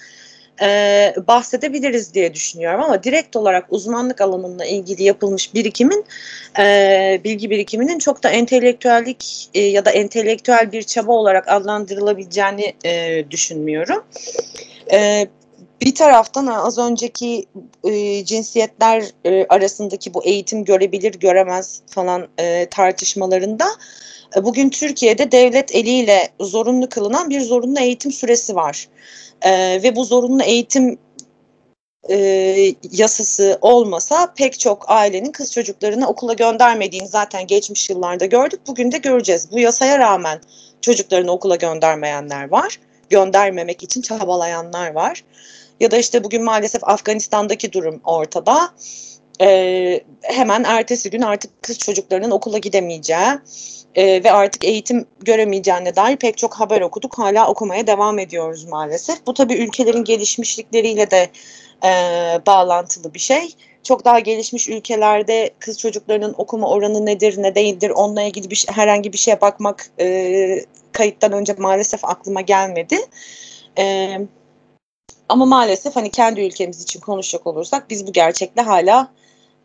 [0.62, 6.06] e, bahsedebiliriz diye düşünüyorum ama direkt olarak uzmanlık alanımla ilgili yapılmış birikimin
[6.60, 13.24] e, bilgi birikiminin çok da entelektüellik e, ya da entelektüel bir çaba olarak adlandırılabileceğini e,
[13.32, 14.04] düşünmüyorum.
[14.92, 15.28] E,
[15.82, 17.46] bir taraftan az önceki
[17.84, 23.66] e, cinsiyetler e, arasındaki bu eğitim görebilir göremez falan e, tartışmalarında
[24.36, 28.88] e, bugün Türkiye'de devlet eliyle zorunlu kılınan bir zorunlu eğitim süresi var.
[29.42, 30.98] E, ve bu zorunlu eğitim
[32.10, 32.16] e,
[32.92, 38.60] yasası olmasa pek çok ailenin kız çocuklarını okula göndermediğini zaten geçmiş yıllarda gördük.
[38.68, 39.52] Bugün de göreceğiz.
[39.52, 40.42] Bu yasaya rağmen
[40.82, 42.80] çocuklarını okula göndermeyenler var.
[43.10, 45.24] Göndermemek için çabalayanlar var.
[45.80, 48.74] Ya da işte bugün maalesef Afganistan'daki durum ortada.
[49.42, 53.40] Ee, hemen ertesi gün artık kız çocuklarının okula gidemeyeceği
[53.96, 57.18] e, ve artık eğitim göremeyeceğine dair pek çok haber okuduk.
[57.18, 59.28] Hala okumaya devam ediyoruz maalesef.
[59.28, 61.30] Bu tabii ülkelerin gelişmişlikleriyle de
[61.84, 61.92] e,
[62.48, 63.56] bağlantılı bir şey.
[63.84, 68.76] Çok daha gelişmiş ülkelerde kız çocuklarının okuma oranı nedir, ne değildir, onunla ilgili bir şey,
[68.76, 72.98] herhangi bir şeye bakmak e, kayıttan önce maalesef aklıma gelmedi.
[73.78, 74.18] E,
[75.30, 79.12] ama maalesef hani kendi ülkemiz için konuşacak olursak biz bu gerçekle hala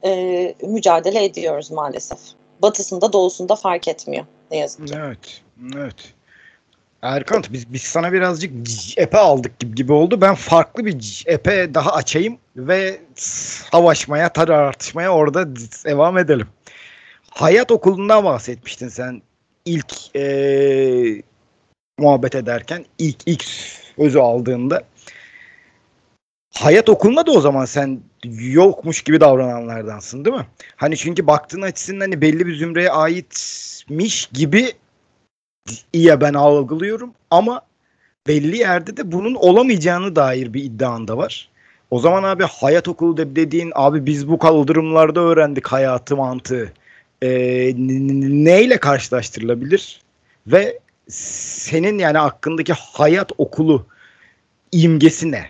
[0.04, 2.18] e, mücadele ediyoruz maalesef.
[2.62, 4.94] batısında doğusunda fark etmiyor ne yazık ki.
[4.96, 5.42] Evet.
[5.76, 6.14] Evet.
[7.02, 10.20] Erkan biz, biz sana birazcık cephe aldık gibi, gibi oldu.
[10.20, 16.48] Ben farklı bir cephe daha açayım ve savaşmaya, tartışmaya orada devam edelim.
[17.30, 19.22] Hayat okulundan bahsetmiştin sen
[19.64, 21.22] ilk e,
[21.98, 23.44] muhabbet ederken ilk ilk
[23.96, 24.82] sözü aldığında.
[26.54, 28.00] Hayat okulunda da o zaman sen
[28.40, 30.46] yokmuş gibi davrananlardansın değil mi?
[30.76, 34.72] Hani çünkü baktığın açısından hani belli bir zümreye aitmiş gibi
[35.92, 37.62] iyi ben algılıyorum ama
[38.26, 41.48] belli yerde de bunun olamayacağını dair bir iddian da var.
[41.90, 46.72] O zaman abi hayat okulu dediğin abi biz bu kaldırımlarda öğrendik hayatı mantığı.
[47.22, 50.02] Ee, neyle karşılaştırılabilir?
[50.46, 53.86] Ve senin yani hakkındaki hayat okulu
[54.72, 55.46] imgesi ne?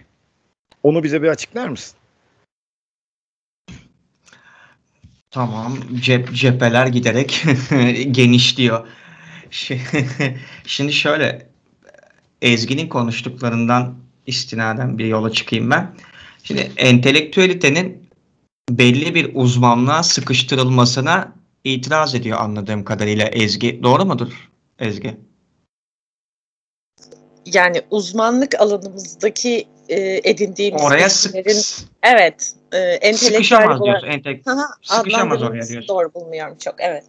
[0.82, 1.96] Onu bize bir açıklar mısın?
[5.30, 5.78] Tamam.
[6.00, 7.44] Cep, cepheler giderek
[8.10, 8.88] genişliyor.
[10.66, 11.46] Şimdi şöyle
[12.42, 13.94] Ezgi'nin konuştuklarından
[14.26, 15.94] istinaden bir yola çıkayım ben.
[16.44, 18.08] Şimdi entelektüelitenin
[18.70, 21.32] belli bir uzmanlığa sıkıştırılmasına
[21.64, 23.82] itiraz ediyor anladığım kadarıyla Ezgi.
[23.82, 25.16] Doğru mudur Ezgi?
[27.46, 31.34] Yani uzmanlık alanımızdaki e, edindiğimiz oraya sık
[32.02, 34.06] evet e, entelektüel olarak diyorsun.
[34.06, 34.40] Ente,
[34.82, 35.88] sıkışamaz oraya diyorsun.
[35.88, 37.04] Doğru bulmuyorum çok evet.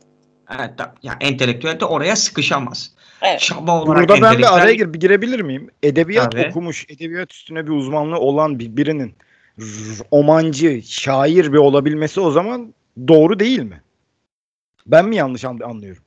[0.60, 0.72] Evet,
[1.04, 2.92] yani entelektüel de oraya sıkışamaz.
[3.22, 3.40] Evet.
[3.40, 5.70] Şaba olarak Burada ben bir araya gir, girebilir miyim?
[5.84, 6.48] Edebiyat Tabii.
[6.50, 9.16] okumuş, edebiyat üstüne bir uzmanlığı olan bir, birinin
[10.14, 12.74] romancı, şair bir olabilmesi o zaman
[13.08, 13.82] doğru değil mi?
[14.86, 16.04] Ben mi yanlış anlıyorum?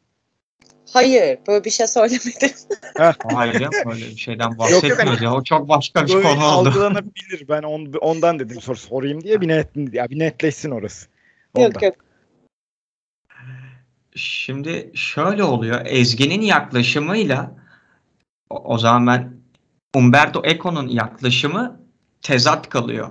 [0.93, 2.51] Hayır, böyle bir şey söylemedim.
[3.35, 5.35] Hayır ya, böyle bir şeyden bahsetmiyoruz ya.
[5.35, 6.69] O çok başka bir konu oldu.
[6.69, 7.49] algılanabilir.
[7.49, 11.07] Ben on, ondan dedim sor, sorayım diye bir, net, ya bir netleşsin orası.
[11.55, 11.67] Ondan.
[11.67, 11.95] Yok yok.
[14.15, 15.81] Şimdi şöyle oluyor.
[15.85, 17.53] Ezgi'nin yaklaşımıyla
[18.51, 19.37] o, o zaman ben
[19.97, 21.81] Umberto Eco'nun yaklaşımı
[22.23, 23.11] tezat kalıyor.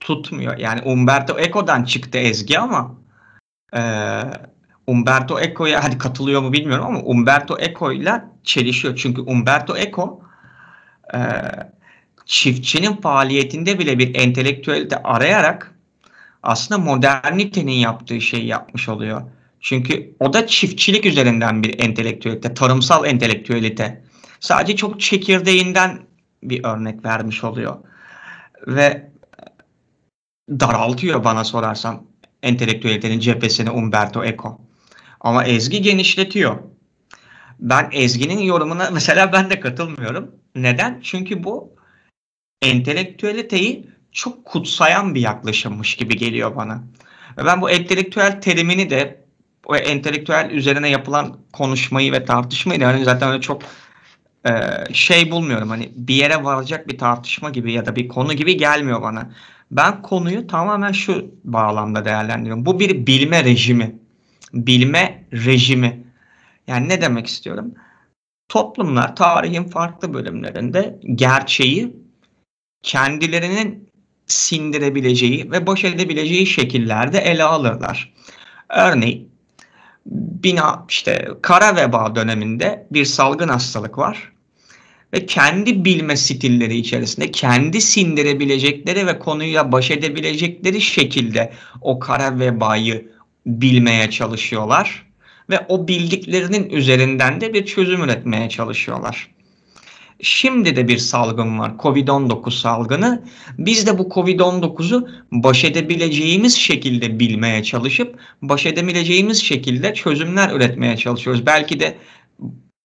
[0.00, 0.58] Tutmuyor.
[0.58, 2.94] Yani Umberto Eco'dan çıktı Ezgi ama
[3.74, 3.80] e,
[4.86, 8.96] Umberto Eco'ya hadi katılıyor mu bilmiyorum ama Umberto Eco ile çelişiyor.
[8.96, 10.20] Çünkü Umberto Eco
[11.14, 11.18] e,
[12.26, 15.74] çiftçinin faaliyetinde bile bir entelektüelde arayarak
[16.42, 19.22] aslında modernitenin yaptığı şeyi yapmış oluyor.
[19.60, 24.04] Çünkü o da çiftçilik üzerinden bir entelektüelite, tarımsal entelektüelite.
[24.40, 26.00] Sadece çok çekirdeğinden
[26.42, 27.76] bir örnek vermiş oluyor.
[28.66, 29.10] Ve
[30.50, 32.02] daraltıyor bana sorarsan
[32.42, 34.65] entelektüelitenin cephesini Umberto Eco.
[35.26, 36.56] Ama Ezgi genişletiyor.
[37.58, 40.34] Ben Ezgi'nin yorumuna mesela ben de katılmıyorum.
[40.54, 41.00] Neden?
[41.02, 41.76] Çünkü bu
[42.62, 46.82] entelektüeliteyi çok kutsayan bir yaklaşımmış gibi geliyor bana.
[47.38, 49.24] Ve ben bu entelektüel terimini de
[49.66, 53.62] o entelektüel üzerine yapılan konuşmayı ve tartışmayı da hani zaten öyle çok
[54.48, 54.50] e,
[54.92, 55.70] şey bulmuyorum.
[55.70, 59.30] Hani bir yere varacak bir tartışma gibi ya da bir konu gibi gelmiyor bana.
[59.70, 62.66] Ben konuyu tamamen şu bağlamda değerlendiriyorum.
[62.66, 64.05] Bu bir bilme rejimi.
[64.52, 66.04] Bilme rejimi.
[66.66, 67.74] Yani ne demek istiyorum?
[68.48, 71.96] Toplumlar tarihin farklı bölümlerinde gerçeği
[72.82, 73.90] kendilerinin
[74.26, 78.12] sindirebileceği ve baş edebileceği şekillerde ele alırlar.
[78.68, 79.30] Örneğin
[80.06, 84.32] bina işte kara veba döneminde bir salgın hastalık var
[85.14, 93.15] ve kendi bilme stilleri içerisinde kendi sindirebilecekleri ve konuyla baş edebilecekleri şekilde o kara vebayı
[93.46, 95.06] bilmeye çalışıyorlar
[95.50, 99.36] ve o bildiklerinin üzerinden de bir çözüm üretmeye çalışıyorlar.
[100.20, 101.72] Şimdi de bir salgın var.
[101.78, 103.22] Covid-19 salgını.
[103.58, 111.46] Biz de bu Covid-19'u baş edebileceğimiz şekilde bilmeye çalışıp baş edebileceğimiz şekilde çözümler üretmeye çalışıyoruz.
[111.46, 111.96] Belki de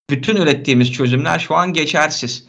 [0.10, 2.46] bütün ürettiğimiz çözümler şu an geçersiz.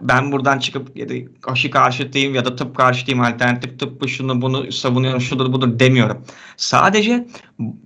[0.00, 1.14] Ben buradan çıkıp ya da
[1.44, 6.24] aşı karşıtıyım ya da tıp karşıtıyım, alternatif tıbbı şunu bunu savunuyorum, şudur budur demiyorum.
[6.56, 7.26] Sadece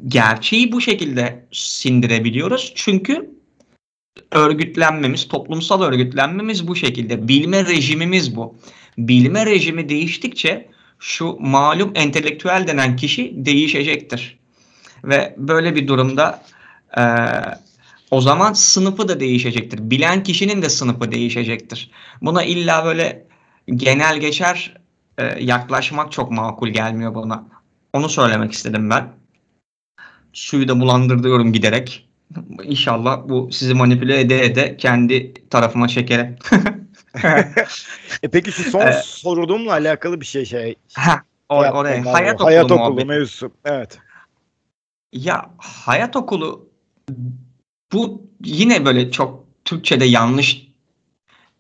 [0.08, 2.72] gerçeği bu şekilde sindirebiliyoruz.
[2.74, 3.30] Çünkü
[4.32, 7.28] örgütlenmemiz, toplumsal örgütlenmemiz bu şekilde.
[7.28, 8.56] Bilme rejimimiz bu.
[8.98, 14.38] Bilme rejimi değiştikçe şu malum entelektüel denen kişi değişecektir.
[15.04, 16.42] Ve böyle bir durumda
[16.98, 17.02] e,
[18.10, 19.90] o zaman sınıfı da değişecektir.
[19.90, 21.90] Bilen kişinin de sınıfı değişecektir.
[22.22, 23.26] Buna illa böyle
[23.74, 24.76] genel geçer
[25.18, 27.44] e, yaklaşmak çok makul gelmiyor bana.
[27.92, 29.08] Onu söylemek istedim ben.
[30.32, 32.08] Suyu da bulandırıyorum giderek.
[32.62, 36.36] İnşallah bu sizi manipüle ede ede kendi tarafıma çekerim.
[38.22, 39.04] e peki şu son evet.
[39.04, 40.74] sorduğumla alakalı bir şey şey.
[40.94, 43.52] Ha, or oraya hayat, hayat okulu, okulu mevzusu.
[43.64, 43.98] Evet.
[45.12, 46.68] Ya hayat okulu
[47.92, 50.66] bu yine böyle çok Türkçe'de yanlış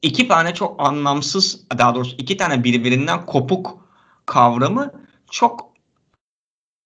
[0.02, 3.88] iki tane çok anlamsız daha doğrusu iki tane birbirinden kopuk
[4.26, 4.92] kavramı
[5.30, 5.72] çok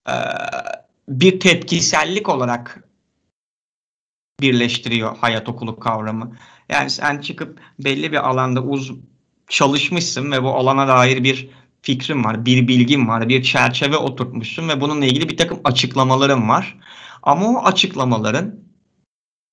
[0.09, 0.15] e,
[1.09, 2.87] bir tepkisellik olarak
[4.41, 6.35] birleştiriyor hayat okulu kavramı.
[6.69, 8.91] Yani sen çıkıp belli bir alanda uz
[9.47, 11.49] çalışmışsın ve bu alana dair bir
[11.81, 16.79] fikrin var, bir bilgin var, bir çerçeve oturtmuşsun ve bununla ilgili bir takım açıklamaların var.
[17.23, 18.59] Ama o açıklamaların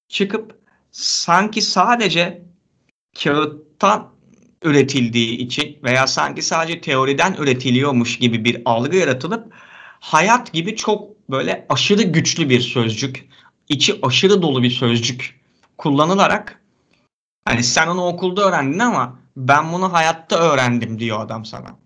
[0.09, 0.59] çıkıp
[0.91, 2.43] sanki sadece
[3.23, 4.11] kağıttan
[4.63, 9.53] üretildiği için veya sanki sadece teoriden üretiliyormuş gibi bir algı yaratılıp
[10.01, 13.29] hayat gibi çok böyle aşırı güçlü bir sözcük,
[13.69, 15.41] içi aşırı dolu bir sözcük
[15.79, 16.63] kullanılarak
[17.45, 21.77] hani sen onu okulda öğrendin ama ben bunu hayatta öğrendim diyor adam sana.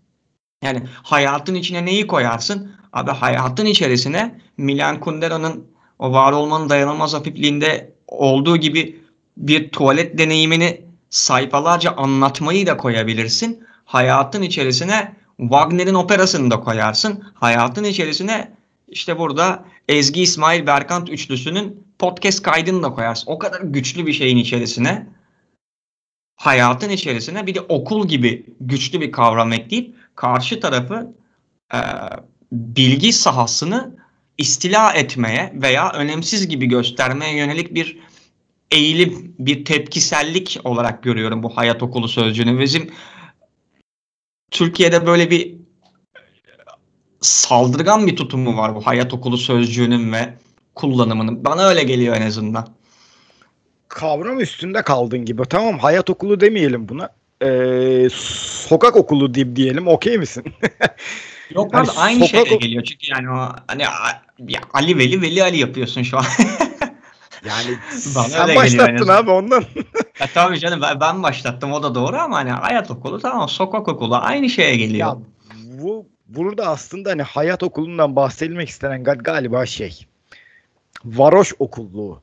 [0.64, 2.76] Yani hayatın içine neyi koyarsın?
[2.92, 5.66] Abi hayatın içerisine Milan Kundera'nın
[5.98, 9.03] o var olmanın dayanılmaz hafifliğinde olduğu gibi
[9.37, 13.64] bir tuvalet deneyimini sayfalarca anlatmayı da koyabilirsin.
[13.85, 17.25] Hayatın içerisine Wagner'in operasını da koyarsın.
[17.35, 18.53] Hayatın içerisine
[18.88, 23.27] işte burada Ezgi İsmail Berkant üçlüsünün podcast kaydını da koyarsın.
[23.27, 25.07] O kadar güçlü bir şeyin içerisine
[26.37, 31.12] hayatın içerisine bir de okul gibi güçlü bir kavram ekleyip karşı tarafı
[31.75, 31.79] e,
[32.53, 34.01] bilgi sahasını
[34.38, 37.98] istila etmeye veya önemsiz gibi göstermeye yönelik bir
[38.70, 42.60] eğilim, bir tepkisellik olarak görüyorum bu hayat okulu sözcüğünü.
[42.60, 42.90] Bizim
[44.50, 45.54] Türkiye'de böyle bir
[47.20, 50.34] saldırgan bir tutumu var bu hayat okulu sözcüğünün ve
[50.74, 51.44] kullanımının.
[51.44, 52.66] Bana öyle geliyor en azından.
[53.88, 55.42] Kavram üstünde kaldın gibi.
[55.50, 57.08] Tamam hayat okulu demeyelim buna.
[57.44, 59.88] Ee, sokak okulu diyelim.
[59.88, 60.44] Okey misin?
[61.50, 66.02] Yok yani aynı şeye geliyor çünkü yani o hani ya Ali Veli Veli Ali yapıyorsun
[66.02, 66.24] şu an.
[67.44, 67.78] Yani
[68.14, 69.64] Bana sen başlattın abi ondan.
[70.20, 73.88] ya, tabii canım ben, ben başlattım o da doğru ama hani hayat okulu tamam sokak
[73.88, 75.09] okulu aynı şeye geliyor.
[75.09, 75.16] Ya,
[75.55, 80.07] bu burada aslında hani hayat okulundan bahsedilmek istenen galiba şey
[81.05, 82.22] varoş okulluğu.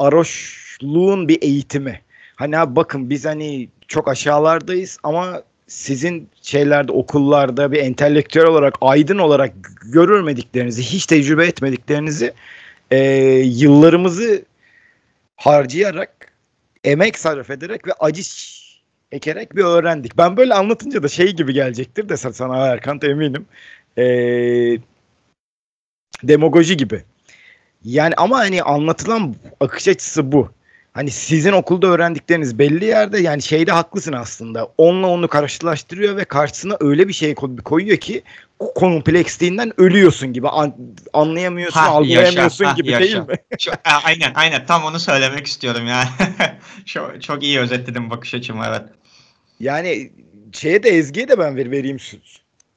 [0.00, 2.00] Varoşluğun bir eğitimi.
[2.36, 5.42] Hani abi bakın biz hani çok aşağılardayız ama
[5.74, 9.52] sizin şeylerde okullarda bir entelektüel olarak aydın olarak
[9.84, 12.32] görülmediklerinizi hiç tecrübe etmediklerinizi
[12.90, 12.98] e,
[13.44, 14.44] yıllarımızı
[15.36, 16.32] harcayarak,
[16.84, 18.22] emek sarf ederek ve acı
[19.12, 20.18] ekerek bir öğrendik.
[20.18, 23.46] Ben böyle anlatınca da şey gibi gelecektir de sana Erkan eminim.
[23.98, 24.78] Ee,
[26.22, 27.02] demagoji gibi.
[27.84, 30.50] Yani ama hani anlatılan akış açısı bu.
[30.94, 34.68] Hani sizin okulda öğrendikleriniz belli yerde yani şeyde haklısın aslında.
[34.78, 38.22] Onunla onu karşılaştırıyor ve karşısına öyle bir şey koyuyor ki
[38.58, 40.74] kompleksliğinden ölüyorsun gibi an,
[41.12, 43.36] anlayamıyorsun, ha, algılayamıyorsun yaşa, gibi ha, değil mi?
[43.58, 46.08] çok, aynen aynen tam onu söylemek istiyorum yani.
[46.86, 48.82] çok, çok iyi özetledim bakış açımı evet.
[49.60, 50.12] Yani
[50.52, 52.00] şeye de Ezgi'ye de ben ver, vereyim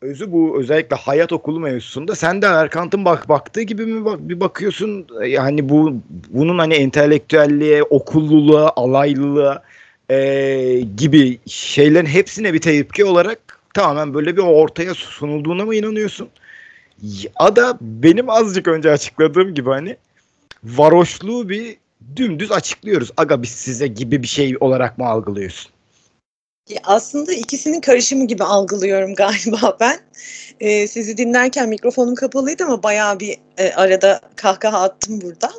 [0.01, 4.39] özü bu özellikle hayat okulu mevzusunda sen de Erkant'ın bak baktığı gibi mi bak, bir
[4.39, 5.93] bakıyorsun yani bu
[6.29, 9.63] bunun hani entelektüelliğe, okulluluğa, alaylılığa
[10.09, 13.39] e, gibi şeylerin hepsine bir tepki olarak
[13.73, 16.29] tamamen böyle bir ortaya sunulduğuna mı inanıyorsun?
[17.03, 19.97] Ya da benim azıcık önce açıkladığım gibi hani
[20.63, 21.77] varoşluğu bir
[22.15, 23.11] dümdüz açıklıyoruz.
[23.17, 25.71] Aga biz size gibi bir şey olarak mı algılıyorsun?
[26.69, 29.99] Ya aslında ikisinin karışımı gibi algılıyorum galiba ben.
[30.59, 35.51] Ee, sizi dinlerken mikrofonum kapalıydı ama bayağı bir e, arada kahkaha attım burada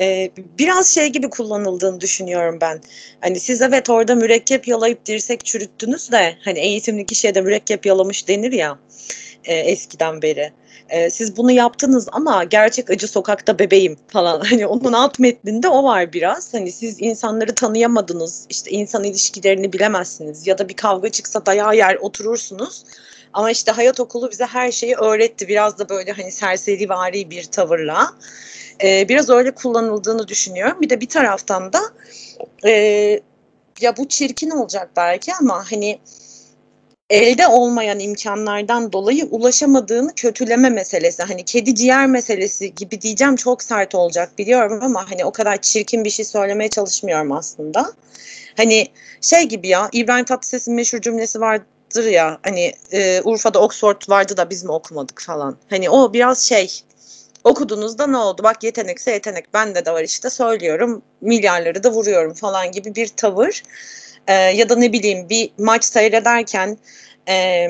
[0.00, 2.80] e, biraz şey gibi kullanıldığını düşünüyorum ben.
[3.20, 8.28] Hani siz evet orada mürekkep yalayıp dirsek çürüttünüz de hani eğitimli kişiye de mürekkep yalamış
[8.28, 8.78] denir ya
[9.44, 10.52] e, eskiden beri.
[10.92, 14.40] E, siz bunu yaptınız ama gerçek acı sokakta bebeğim falan.
[14.50, 16.54] Hani onun alt metninde o var biraz.
[16.54, 18.46] Hani siz insanları tanıyamadınız.
[18.50, 20.46] işte insan ilişkilerini bilemezsiniz.
[20.46, 22.84] Ya da bir kavga çıksa dayağı yer oturursunuz.
[23.32, 25.48] Ama işte hayat okulu bize her şeyi öğretti.
[25.48, 28.10] Biraz da böyle hani serseri vari bir tavırla
[28.82, 30.80] e, biraz öyle kullanıldığını düşünüyorum.
[30.80, 31.80] Bir de bir taraftan da
[32.64, 32.70] e,
[33.80, 35.98] ya bu çirkin olacak belki ama hani
[37.12, 41.22] elde olmayan imkanlardan dolayı ulaşamadığını kötüleme meselesi.
[41.22, 46.04] Hani kedi ciğer meselesi gibi diyeceğim çok sert olacak biliyorum ama hani o kadar çirkin
[46.04, 47.92] bir şey söylemeye çalışmıyorum aslında.
[48.56, 48.88] Hani
[49.20, 54.50] şey gibi ya İbrahim Tatlıses'in meşhur cümlesi vardır ya hani e, Urfa'da Oxford vardı da
[54.50, 55.56] biz mi okumadık falan.
[55.70, 56.82] Hani o biraz şey
[57.44, 58.42] okudunuzda ne oldu?
[58.42, 63.62] Bak yetenekse yetenek bende de var işte söylüyorum milyarları da vuruyorum falan gibi bir tavır.
[64.26, 66.78] E, ya da ne bileyim bir maç seyrederken
[67.28, 67.66] e,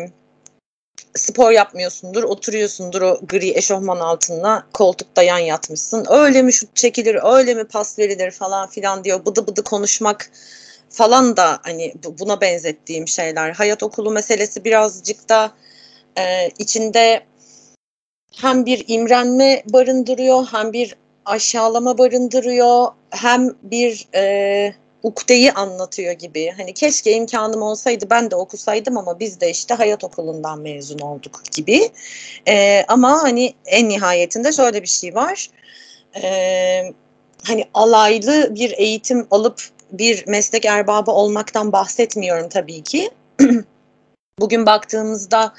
[1.14, 6.06] spor yapmıyorsundur, oturuyorsundur o gri eşofman altına koltukta yan yatmışsın.
[6.10, 9.26] Öyle mi şut çekilir, öyle mi pas verilir falan filan diyor.
[9.26, 10.30] Bıdı bıdı konuşmak
[10.90, 13.50] falan da hani buna benzettiğim şeyler.
[13.50, 15.52] Hayat okulu meselesi birazcık da
[16.18, 17.22] e, içinde
[18.36, 26.50] hem bir imrenme barındırıyor, hem bir aşağılama barındırıyor, hem bir e, ukdeyi anlatıyor gibi.
[26.56, 31.40] Hani keşke imkanım olsaydı ben de okusaydım ama biz de işte hayat okulundan mezun olduk
[31.52, 31.90] gibi.
[32.48, 35.50] E, ama hani en nihayetinde şöyle bir şey var.
[36.22, 36.92] E,
[37.44, 43.10] hani alaylı bir eğitim alıp bir meslek erbabı olmaktan bahsetmiyorum tabii ki.
[44.38, 45.52] Bugün baktığımızda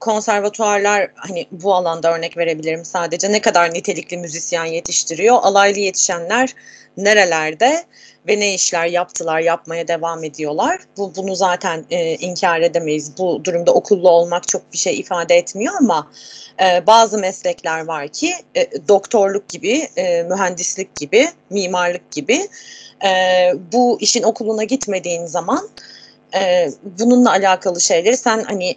[0.00, 5.38] konservatuarlar hani bu alanda örnek verebilirim sadece ne kadar nitelikli müzisyen yetiştiriyor.
[5.42, 6.54] Alaylı yetişenler
[6.96, 7.84] nerelerde
[8.28, 10.80] ve ne işler yaptılar, yapmaya devam ediyorlar.
[10.96, 13.18] Bu bunu zaten e, inkar edemeyiz.
[13.18, 16.10] Bu durumda okullu olmak çok bir şey ifade etmiyor ama
[16.62, 22.48] e, bazı meslekler var ki e, doktorluk gibi, e, mühendislik gibi, mimarlık gibi
[23.04, 23.10] e,
[23.72, 25.68] bu işin okuluna gitmediğin zaman
[26.34, 28.76] e, bununla alakalı şeyleri sen hani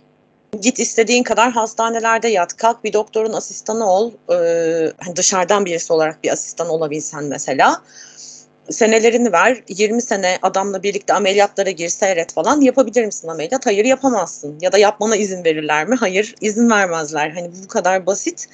[0.62, 4.36] git istediğin kadar hastanelerde yat, kalk bir doktorun asistanı ol, e,
[4.98, 7.82] hani dışarıdan birisi olarak bir asistan olabilsen mesela
[8.70, 13.66] senelerini ver 20 sene adamla birlikte ameliyatlara gir seyret falan yapabilir misin ameliyat?
[13.66, 15.96] Hayır yapamazsın ya da yapmana izin verirler mi?
[15.96, 18.46] Hayır izin vermezler hani bu kadar basit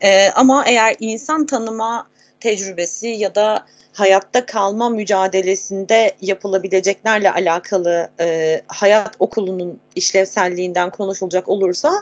[0.00, 2.06] ee, ama eğer insan tanıma
[2.40, 11.92] tecrübesi ya da hayatta kalma mücadelesinde yapılabileceklerle alakalı e, hayat okulunun işlevselliğinden konuşulacak olursa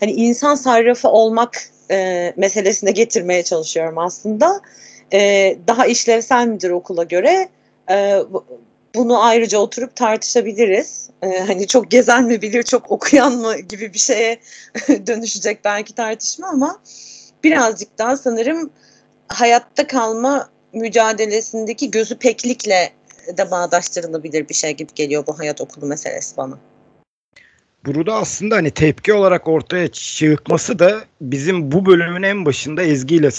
[0.00, 4.60] hani insan sarrafı olmak e, meselesine getirmeye çalışıyorum aslında
[5.12, 7.48] e, daha işlevsel midir okula göre?
[7.90, 8.18] E,
[8.94, 11.10] bunu ayrıca oturup tartışabiliriz.
[11.22, 14.40] E, hani çok gezen mi bilir, çok okuyan mı gibi bir şeye
[15.06, 16.80] dönüşecek belki tartışma ama
[17.44, 18.70] birazcık daha sanırım
[19.28, 22.92] hayatta kalma mücadelesindeki gözü peklikle
[23.38, 26.58] de bağdaştırılabilir bir şey gibi geliyor bu hayat okulu meselesi bana.
[27.86, 33.30] Burada aslında hani tepki olarak ortaya çıkması da bizim bu bölümün en başında Ezgi ile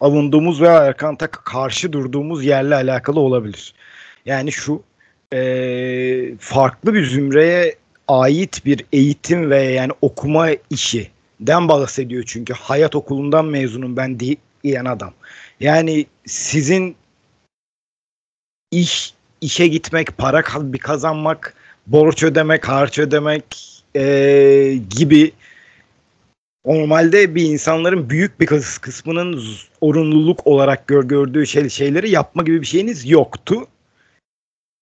[0.00, 3.74] avunduğumuz veya Erkant'a karşı durduğumuz yerle alakalı olabilir.
[4.26, 4.82] Yani şu
[5.32, 7.76] e, farklı bir zümreye
[8.08, 14.84] ait bir eğitim ve yani okuma işi den bahsediyor çünkü hayat okulundan mezunum ben diyen
[14.84, 15.12] adam.
[15.60, 16.96] Yani sizin
[18.70, 20.42] iş işe gitmek, para
[20.80, 21.54] kazanmak,
[21.86, 23.44] borç ödemek, harç ödemek
[23.96, 25.32] e, gibi
[26.68, 28.46] normalde bir insanların büyük bir
[28.80, 29.44] kısmının
[29.80, 33.66] orunluluk olarak gör, gördüğü şey, şeyleri yapma gibi bir şeyiniz yoktu.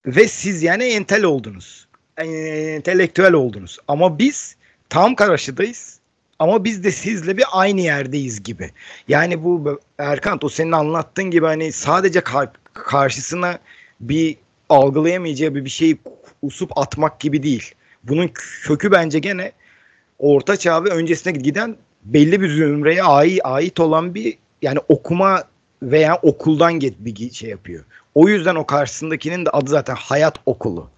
[0.07, 1.87] Ve siz yani entel oldunuz.
[2.17, 3.79] Entelektüel oldunuz.
[3.89, 4.57] Ama biz
[4.89, 5.99] tam karşıdayız.
[6.39, 8.71] Ama biz de sizle bir aynı yerdeyiz gibi.
[9.09, 13.59] Yani bu Erkant o senin anlattığın gibi hani sadece kar- karşısına
[14.01, 14.37] bir
[14.69, 15.97] algılayamayacağı bir, bir şey
[16.43, 17.75] usup atmak gibi değil.
[18.05, 18.31] Bunun
[18.63, 19.53] kökü bence gene
[20.19, 25.45] orta çağ ve öncesine giden belli bir zümreye ait, ait olan bir yani okuma
[25.83, 27.85] veya okuldan get bir şey yapıyor.
[28.15, 30.91] O yüzden o karşısındakinin de adı zaten hayat okulu.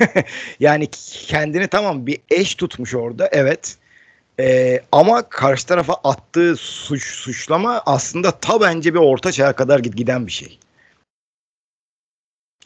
[0.60, 0.88] yani
[1.26, 3.76] kendini tamam bir eş tutmuş orada evet.
[4.40, 10.26] Ee, ama karşı tarafa attığı suç suçlama aslında ta bence bir orta çağa kadar giden
[10.26, 10.58] bir şey.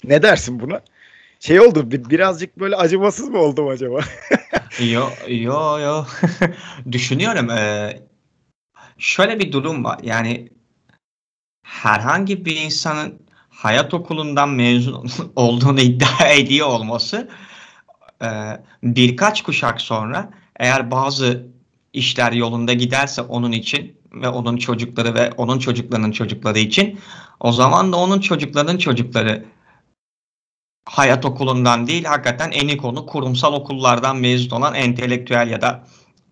[0.04, 0.80] Ne dersin buna?
[1.40, 4.00] Şey oldu birazcık böyle acımasız mı oldum acaba?
[4.92, 6.04] yo yo yo.
[6.92, 7.50] Düşünüyorum.
[7.50, 8.00] Ee,
[8.98, 9.98] şöyle bir durum var.
[10.02, 10.48] Yani
[11.62, 17.28] herhangi bir insanın hayat okulundan mezun olduğunu iddia ediyor olması
[18.22, 18.28] e,
[18.82, 21.46] birkaç kuşak sonra eğer bazı
[21.92, 27.00] işler yolunda giderse onun için ve onun çocukları ve onun çocuklarının çocukları için
[27.40, 29.44] o zaman da onun çocuklarının çocukları
[30.84, 35.84] hayat okulundan değil hakikaten en konu kurumsal okullardan mezun olan entelektüel ya da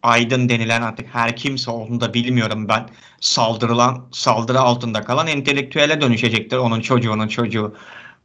[0.02, 2.88] aydın denilen artık her kimse onu da bilmiyorum ben
[3.20, 7.76] saldırılan saldırı altında kalan entelektüele dönüşecektir onun çocuğunun çocuğu.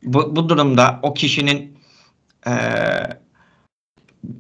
[0.03, 1.78] Bu, bu durumda o kişinin
[2.47, 2.53] e,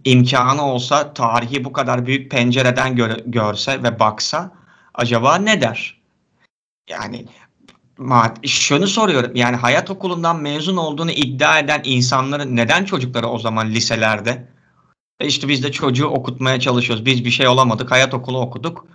[0.05, 4.51] imkanı olsa tarihi bu kadar büyük pencereden gör, görse ve baksa
[4.93, 6.01] acaba ne der?
[6.89, 7.25] Yani
[8.45, 9.35] şunu soruyorum.
[9.35, 14.47] Yani hayat okulundan mezun olduğunu iddia eden insanların neden çocukları o zaman liselerde?
[15.19, 17.05] E işte biz de çocuğu okutmaya çalışıyoruz.
[17.05, 17.91] Biz bir şey olamadık.
[17.91, 18.85] Hayat okulu okuduk.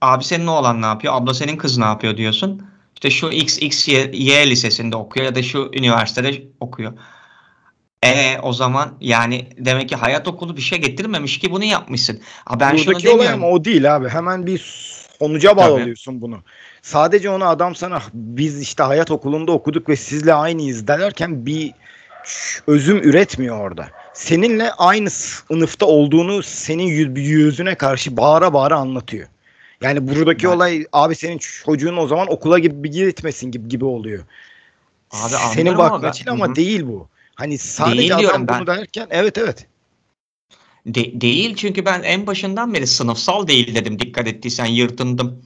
[0.00, 1.14] Abi senin oğlan ne yapıyor?
[1.14, 2.62] Abla senin kız ne yapıyor diyorsun.
[2.94, 6.92] İşte şu XXY lisesinde okuyor ya da şu üniversitede okuyor.
[8.04, 12.20] E o zaman yani demek ki hayat okulu bir şey getirmemiş ki bunu yapmışsın.
[12.44, 13.44] Ha, ben Buradaki şunu olay demiyorum.
[13.44, 14.08] ama o değil abi.
[14.08, 14.58] Hemen bir
[15.18, 16.42] sonuca bağlıyorsun bunu.
[16.88, 21.72] Sadece ona adam sana biz işte hayat okulunda okuduk ve sizle aynıyız derken bir
[22.66, 23.88] özüm üretmiyor orada.
[24.14, 29.28] Seninle aynı sınıfta olduğunu senin yü- yüzüne karşı bağıra bağıra anlatıyor.
[29.82, 34.24] Yani buradaki olay abi senin çocuğun o zaman okula gibi gitmesin gibi gibi oluyor.
[35.10, 36.54] Abi Senin ben- açın ama Hı hı.
[36.54, 37.08] değil bu.
[37.34, 38.66] Hani sadece Değil adam bunu ben.
[38.66, 39.66] derken evet evet.
[40.86, 45.42] De- değil çünkü ben en başından beri sınıfsal değil dedim dikkat ettiysen yırtındım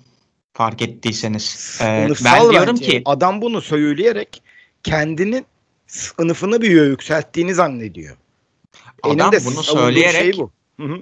[0.58, 1.78] fark ettiyseniz.
[1.82, 2.84] Ee, ben diyorum bence.
[2.84, 4.42] ki adam bunu söyleyerek
[4.82, 5.46] kendinin
[5.86, 8.16] sınıfını bir yükselttiğini zannediyor.
[9.04, 10.50] Benim adam de bunu savunduğum söyleyerek şey bu.
[10.80, 10.98] Hı hı.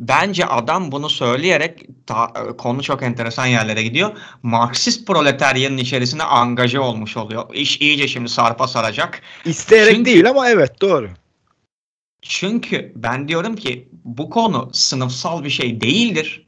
[0.00, 4.10] bence adam bunu söyleyerek ta- konu çok enteresan yerlere gidiyor.
[4.42, 7.54] Marksist proletaryanın içerisine angaje olmuş oluyor.
[7.54, 9.22] İş iyice şimdi sarpa saracak.
[9.44, 11.10] İsteyerek Çünkü- değil ama evet doğru.
[12.22, 16.46] Çünkü ben diyorum ki bu konu sınıfsal bir şey değildir.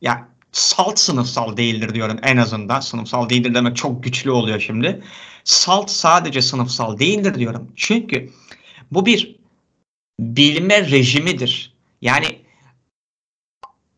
[0.00, 2.80] Ya salt sınıfsal değildir diyorum en azından.
[2.80, 5.02] Sınıfsal değildir demek çok güçlü oluyor şimdi.
[5.44, 7.72] Salt sadece sınıfsal değildir diyorum.
[7.76, 8.30] Çünkü
[8.90, 9.36] bu bir
[10.20, 11.74] bilme rejimidir.
[12.02, 12.26] Yani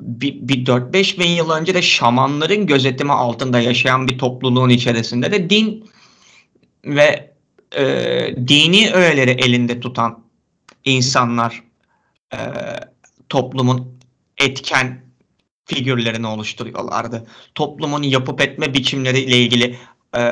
[0.01, 5.51] bir, bir 4-5 bin yıl önce de şamanların gözetimi altında yaşayan bir topluluğun içerisinde de
[5.51, 5.91] din
[6.85, 7.35] ve
[7.77, 7.85] e,
[8.49, 10.25] dini öğeleri elinde tutan
[10.85, 11.63] insanlar
[12.33, 12.39] e,
[13.29, 13.99] toplumun
[14.39, 15.10] etken
[15.75, 17.27] figürlerini oluşturuyorlardı.
[17.55, 19.79] Toplumun yapıp etme biçimleriyle ilgili
[20.17, 20.23] e,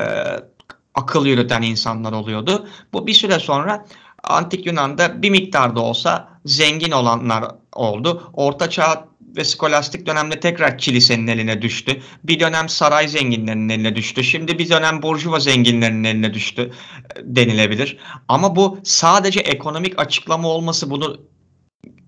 [0.95, 2.67] akıl yürüten insanlar oluyordu.
[2.93, 3.85] Bu bir süre sonra
[4.23, 8.31] Antik Yunan'da bir miktarda olsa zengin olanlar oldu.
[8.33, 12.01] Orta Çağ ve skolastik dönemde tekrar kilisenin eline düştü.
[12.23, 14.23] Bir dönem saray zenginlerinin eline düştü.
[14.23, 16.71] Şimdi bir dönem burjuva zenginlerinin eline düştü
[17.15, 17.97] e, denilebilir.
[18.27, 21.21] Ama bu sadece ekonomik açıklama olması bunu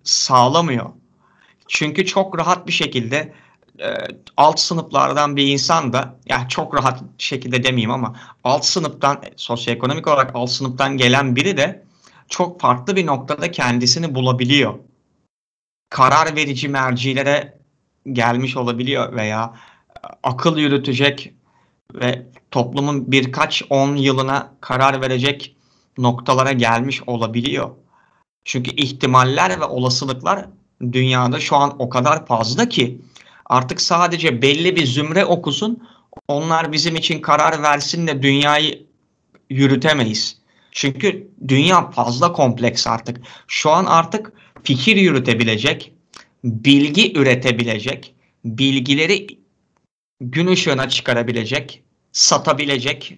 [0.03, 0.89] sağlamıyor.
[1.73, 3.33] Çünkü çok rahat bir şekilde
[3.79, 3.87] e,
[4.37, 10.31] alt sınıflardan bir insan da yani çok rahat şekilde demeyeyim ama alt sınıftan sosyoekonomik olarak
[10.33, 11.83] alt sınıftan gelen biri de
[12.29, 14.79] çok farklı bir noktada kendisini bulabiliyor.
[15.89, 17.57] Karar verici mercilere
[18.11, 19.53] gelmiş olabiliyor veya
[19.89, 21.33] e, akıl yürütecek
[21.93, 25.55] ve toplumun birkaç on yılına karar verecek
[25.97, 27.69] noktalara gelmiş olabiliyor.
[28.45, 30.45] Çünkü ihtimaller ve olasılıklar
[30.91, 33.01] dünyada şu an o kadar fazla ki
[33.45, 35.87] artık sadece belli bir zümre okusun
[36.27, 38.85] onlar bizim için karar versin de dünyayı
[39.49, 40.41] yürütemeyiz.
[40.71, 43.21] Çünkü dünya fazla kompleks artık.
[43.47, 45.93] Şu an artık fikir yürütebilecek,
[46.43, 48.15] bilgi üretebilecek,
[48.45, 49.27] bilgileri
[50.21, 53.17] gün ışığına çıkarabilecek, satabilecek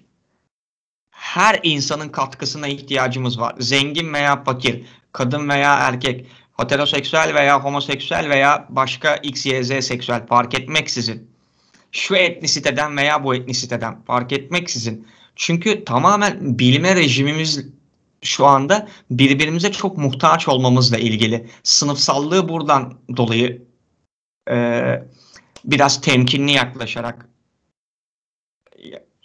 [1.11, 3.55] her insanın katkısına ihtiyacımız var.
[3.59, 6.27] Zengin veya fakir, kadın veya erkek,
[6.57, 11.33] heteroseksüel veya homoseksüel veya başka X, Y, Z seksüel fark etmeksizin.
[11.91, 15.07] Şu etnisiteden veya bu etnisiteden fark etmeksizin.
[15.35, 17.65] Çünkü tamamen bilme rejimimiz
[18.23, 21.47] şu anda birbirimize çok muhtaç olmamızla ilgili.
[21.63, 23.61] Sınıfsallığı buradan dolayı
[24.49, 24.55] e,
[25.65, 27.29] biraz temkinli yaklaşarak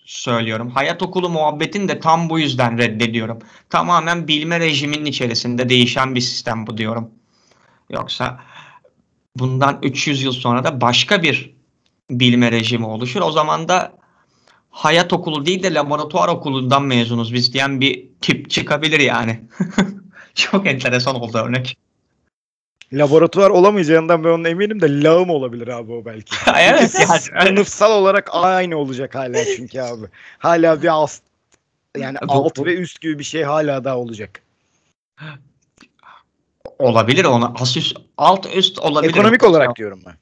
[0.08, 0.70] söylüyorum.
[0.70, 3.38] Hayat okulu muhabbetini de tam bu yüzden reddediyorum.
[3.70, 7.10] Tamamen bilme rejiminin içerisinde değişen bir sistem bu diyorum.
[7.90, 8.40] Yoksa
[9.36, 11.54] bundan 300 yıl sonra da başka bir
[12.10, 13.20] bilme rejimi oluşur.
[13.20, 13.92] O zaman da
[14.70, 19.40] hayat okulu değil de laboratuvar okulundan mezunuz biz diyen bir tip çıkabilir yani.
[20.34, 21.76] Çok enteresan oldu örnek.
[22.92, 26.34] Laboratuvar olamayacağından ben onun eminim de lağım olabilir abi o belki.
[26.58, 27.48] evet yani.
[27.48, 30.06] Sınıfsal olarak aynı olacak hala çünkü abi.
[30.38, 31.12] Hala bir alt
[31.96, 34.42] yani alt ve üst gibi bir şey hala daha olacak.
[36.78, 37.54] Olabilir onu.
[37.60, 39.10] As üst, alt üst olabilir.
[39.10, 40.14] Ekonomik olarak diyorum ben.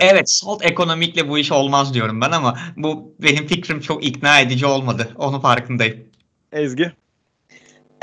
[0.00, 4.66] Evet salt ekonomikle bu iş olmaz diyorum ben ama bu benim fikrim çok ikna edici
[4.66, 5.08] olmadı.
[5.18, 6.08] Onu farkındayım.
[6.52, 6.92] Ezgi.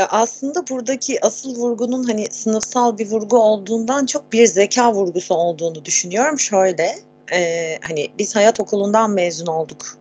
[0.10, 6.40] Aslında buradaki asıl vurgunun hani sınıfsal bir vurgu olduğundan çok bir zeka vurgusu olduğunu düşünüyorum.
[6.40, 6.96] Şöyle
[7.34, 9.98] e, hani biz hayat okulundan mezun olduk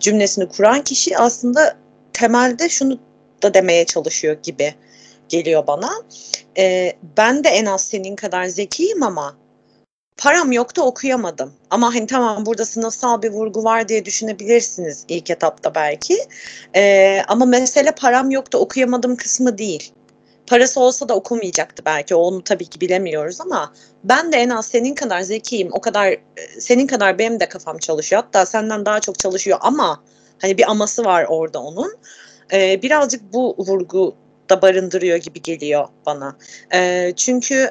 [0.00, 1.76] cümlesini kuran kişi aslında
[2.12, 2.98] temelde şunu
[3.42, 4.74] da demeye çalışıyor gibi
[5.28, 5.92] geliyor bana.
[6.58, 9.36] E, ben de en az senin kadar zekiyim ama
[10.16, 11.52] param yoktu okuyamadım.
[11.70, 16.18] Ama hani tamam burada sınıfsal bir vurgu var diye düşünebilirsiniz ilk etapta belki.
[16.76, 19.92] Ee, ama mesele param yoktu okuyamadım kısmı değil.
[20.46, 23.72] Parası olsa da okumayacaktı belki onu tabii ki bilemiyoruz ama
[24.04, 26.20] ben de en az senin kadar zekiyim o kadar e,
[26.60, 30.02] senin kadar benim de kafam çalışıyor hatta senden daha çok çalışıyor ama
[30.38, 31.96] hani bir aması var orada onun.
[32.52, 34.14] Ee, birazcık bu vurgu
[34.50, 36.36] da barındırıyor gibi geliyor bana.
[36.74, 37.70] E, çünkü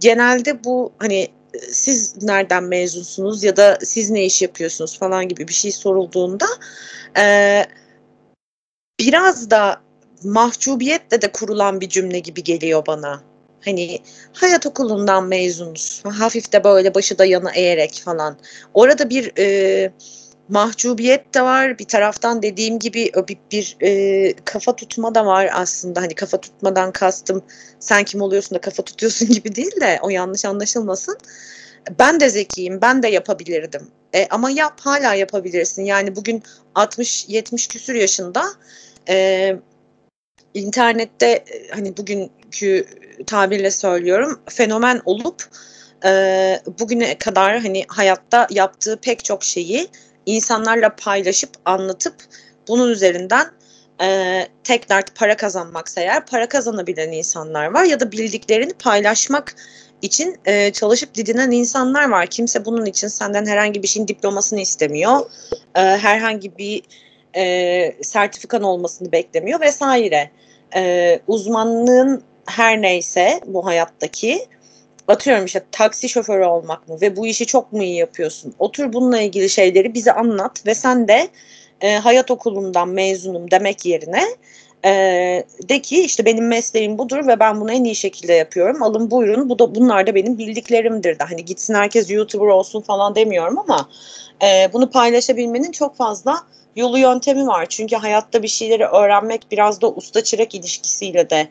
[0.00, 1.28] genelde bu hani
[1.70, 6.46] siz nereden mezunsunuz ya da siz ne iş yapıyorsunuz falan gibi bir şey sorulduğunda
[7.18, 7.66] e,
[9.00, 9.80] biraz da
[10.24, 13.22] mahcubiyetle de kurulan bir cümle gibi geliyor bana.
[13.64, 13.98] Hani
[14.32, 16.02] hayat okulundan mezunuz.
[16.04, 18.38] Hafif de böyle başı da yana eğerek falan.
[18.74, 19.92] Orada bir e,
[20.48, 21.78] mahcubiyet de var.
[21.78, 26.00] Bir taraftan dediğim gibi bir, bir e, kafa tutma da var aslında.
[26.00, 27.42] Hani kafa tutmadan kastım
[27.80, 31.18] sen kim oluyorsun da kafa tutuyorsun gibi değil de o yanlış anlaşılmasın.
[31.98, 33.88] Ben de zekiyim, ben de yapabilirdim.
[34.14, 35.84] E, ama yap hala yapabilirsin.
[35.84, 36.42] Yani bugün
[36.74, 38.44] 60-70 küsür yaşında
[39.08, 39.56] e,
[40.54, 42.86] internette hani bugünkü
[43.26, 45.44] tabirle söylüyorum fenomen olup
[46.04, 49.88] e, bugüne kadar hani hayatta yaptığı pek çok şeyi
[50.26, 52.14] insanlarla paylaşıp anlatıp
[52.68, 53.46] bunun üzerinden
[54.02, 59.54] e, tek dert para kazanmaksa eğer para kazanabilen insanlar var ya da bildiklerini paylaşmak
[60.02, 62.26] için e, çalışıp didinen insanlar var.
[62.26, 65.20] Kimse bunun için senden herhangi bir şeyin diplomasını istemiyor.
[65.74, 66.82] E, herhangi bir
[67.36, 70.30] e, sertifikan olmasını beklemiyor vesaire.
[70.76, 74.48] E, uzmanlığın her neyse bu hayattaki
[75.08, 78.54] atıyorum işte taksi şoförü olmak mı ve bu işi çok mu iyi yapıyorsun?
[78.58, 81.28] Otur bununla ilgili şeyleri bize anlat ve sen de
[81.80, 84.24] e, hayat okulundan mezunum demek yerine
[84.84, 84.90] e,
[85.68, 88.82] de ki işte benim mesleğim budur ve ben bunu en iyi şekilde yapıyorum.
[88.82, 91.24] Alın buyurun bu da bunlar da benim bildiklerimdir de.
[91.24, 93.88] Hani gitsin herkes YouTuber olsun falan demiyorum ama
[94.42, 96.40] e, bunu paylaşabilmenin çok fazla
[96.76, 97.66] yolu yöntemi var.
[97.68, 101.48] Çünkü hayatta bir şeyleri öğrenmek biraz da usta çırak ilişkisiyle de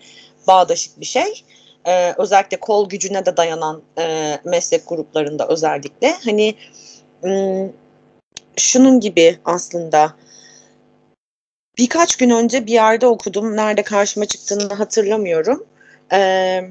[0.48, 1.44] bağdaşık bir şey.
[1.88, 6.16] Ee, özellikle kol gücüne de dayanan e, meslek gruplarında özellikle.
[6.26, 6.56] Hani
[8.58, 10.16] şunun gibi aslında
[11.78, 13.58] birkaç gün önce bir yerde okudum.
[13.58, 15.66] Nerede karşıma çıktığını hatırlamıyorum.
[16.14, 16.64] Ee,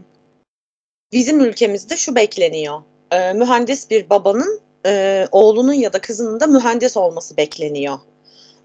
[1.12, 2.82] bizim ülkemizde şu bekleniyor.
[3.12, 7.98] Ee, mühendis bir babanın e, oğlunun ya da kızının da mühendis olması bekleniyor.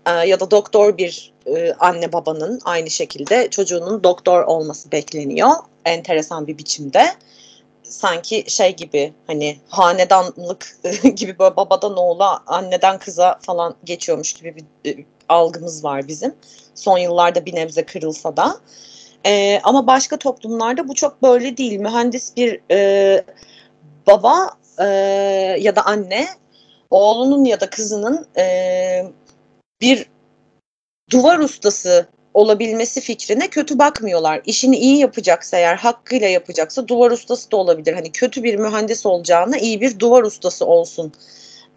[0.07, 5.51] Ee, ya da doktor bir e, anne babanın aynı şekilde çocuğunun doktor olması bekleniyor.
[5.85, 7.05] Enteresan bir biçimde.
[7.83, 10.77] Sanki şey gibi hani hanedanlık
[11.15, 16.35] gibi böyle babadan oğula, anneden kıza falan geçiyormuş gibi bir e, algımız var bizim.
[16.75, 18.57] Son yıllarda bir nebze kırılsa da.
[19.25, 21.79] E, ama başka toplumlarda bu çok böyle değil.
[21.79, 23.23] Mühendis bir e,
[24.07, 24.49] baba
[24.79, 24.85] e,
[25.59, 26.27] ya da anne
[26.89, 29.05] oğlunun ya da kızının e,
[29.81, 30.05] bir
[31.11, 34.41] duvar ustası olabilmesi fikrine kötü bakmıyorlar.
[34.45, 37.93] İşini iyi yapacaksa eğer hakkıyla yapacaksa duvar ustası da olabilir.
[37.93, 41.13] Hani kötü bir mühendis olacağına iyi bir duvar ustası olsun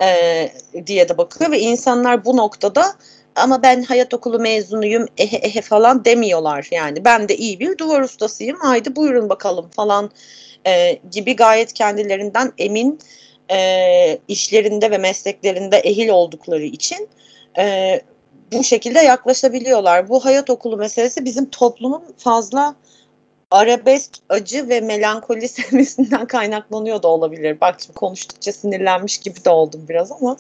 [0.03, 0.53] e,
[0.87, 2.95] diye de bakıyor ve insanlar bu noktada
[3.37, 6.69] ama ben hayat okulu mezunuyum ehe ehe falan demiyorlar.
[6.71, 10.11] Yani ben de iyi bir duvar ustasıyım haydi buyurun bakalım falan
[10.67, 12.99] e, gibi gayet kendilerinden emin
[13.51, 17.09] e, işlerinde ve mesleklerinde ehil oldukları için
[17.59, 18.01] e,
[18.53, 20.09] bu şekilde yaklaşabiliyorlar.
[20.09, 22.75] Bu hayat okulu meselesi bizim toplumun fazla
[23.51, 27.61] arabesk acı ve melankoli sevmesinden kaynaklanıyor da olabilir.
[27.61, 30.37] Bak şimdi konuştukça sinirlenmiş gibi de oldum biraz ama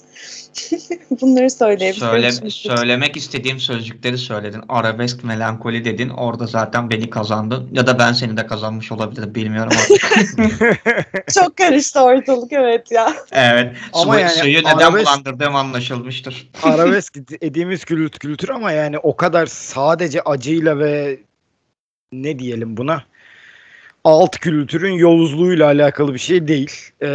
[1.20, 2.10] bunları söyleyebilirim.
[2.10, 4.62] Söyle, söylemek istediğim sözcükleri söyledin.
[4.68, 6.08] Arabesk, melankoli dedin.
[6.08, 7.68] Orada zaten beni kazandın.
[7.72, 9.34] Ya da ben seni de kazanmış olabilirim.
[9.34, 9.72] Bilmiyorum
[11.34, 13.14] Çok karıştı ortalık evet ya.
[13.32, 13.76] Evet.
[13.92, 16.50] Ama Su, yani suyu neden arabesk, bulandırdığım anlaşılmıştır.
[16.62, 21.18] Arabesk dediğimiz kültür ama yani o kadar sadece acıyla ve
[22.12, 23.04] ne diyelim buna
[24.04, 26.72] alt kültürün yoluzluğuyla alakalı bir şey değil.
[27.00, 27.06] Ee,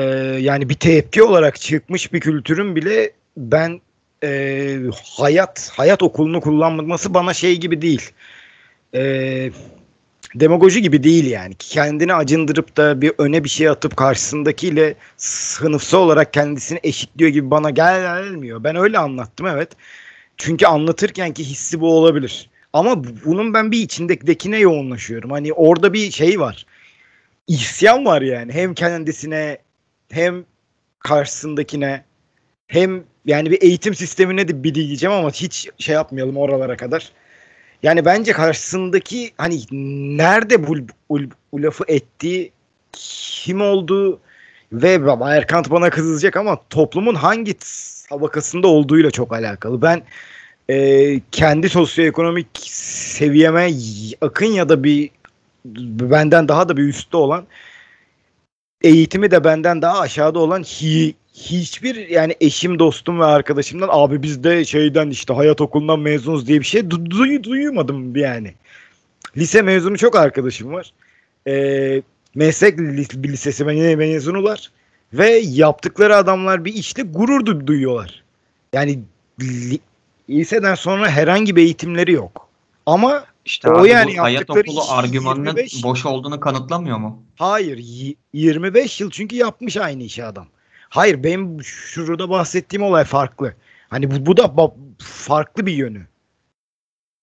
[0.41, 3.81] yani bir tepki olarak çıkmış bir kültürün bile ben
[4.23, 4.79] e,
[5.17, 8.11] hayat hayat okulunu kullanması bana şey gibi değil.
[8.93, 9.51] E,
[10.35, 11.53] demagoji gibi değil yani.
[11.59, 17.69] Kendini acındırıp da bir öne bir şey atıp karşısındakiyle sınıfsal olarak kendisini eşitliyor gibi bana
[17.69, 18.63] gelmiyor.
[18.63, 19.69] Ben öyle anlattım evet.
[20.37, 22.49] Çünkü anlatırken ki hissi bu olabilir.
[22.75, 25.31] Ama bunun ben bir içindekine yoğunlaşıyorum.
[25.31, 26.65] Hani orada bir şey var.
[27.47, 28.51] İsyan var yani.
[28.53, 29.57] Hem kendisine
[30.11, 30.45] hem
[30.99, 32.03] karşısındakine
[32.67, 37.11] hem yani bir eğitim sistemine de bir diyeceğim ama hiç şey yapmayalım oralara kadar.
[37.83, 39.59] Yani bence karşısındaki hani
[40.17, 40.75] nerede bu,
[41.09, 41.19] bu,
[41.51, 42.51] bu lafı ettiği
[42.91, 44.19] kim olduğu
[44.71, 47.55] ve Erkant bana kızacak ama toplumun hangi
[48.09, 49.81] tabakasında olduğuyla çok alakalı.
[49.81, 50.03] Ben
[50.69, 53.71] e, kendi sosyoekonomik seviyeme
[54.21, 55.09] yakın ya da bir
[55.65, 57.45] benden daha da bir üstte olan
[58.81, 64.43] eğitimi de benden daha aşağıda olan hi, hiçbir yani eşim, dostum ve arkadaşımdan abi biz
[64.43, 68.53] de şeyden işte hayat okulundan mezunuz diye bir şey du- du- duymadım yani.
[69.37, 70.93] Lise mezunu çok arkadaşım var.
[71.47, 72.01] Ee,
[72.35, 74.71] meslek lisesi mezunular.
[75.13, 78.23] Ve yaptıkları adamlar bir işte gurur du- duyuyorlar.
[78.73, 78.99] Yani
[80.29, 82.49] liseden sonra herhangi bir eğitimleri yok.
[82.85, 87.23] Ama işte o abi yani bu hayat okulu argümanının 25 boş olduğunu kanıtlamıyor mu?
[87.35, 87.77] Hayır.
[87.77, 90.47] y- 25 yıl çünkü yapmış aynı işi adam.
[90.89, 93.53] Hayır benim şurada bahsettiğim olay farklı.
[93.89, 94.55] Hani bu, bu da
[94.99, 96.01] farklı bir yönü.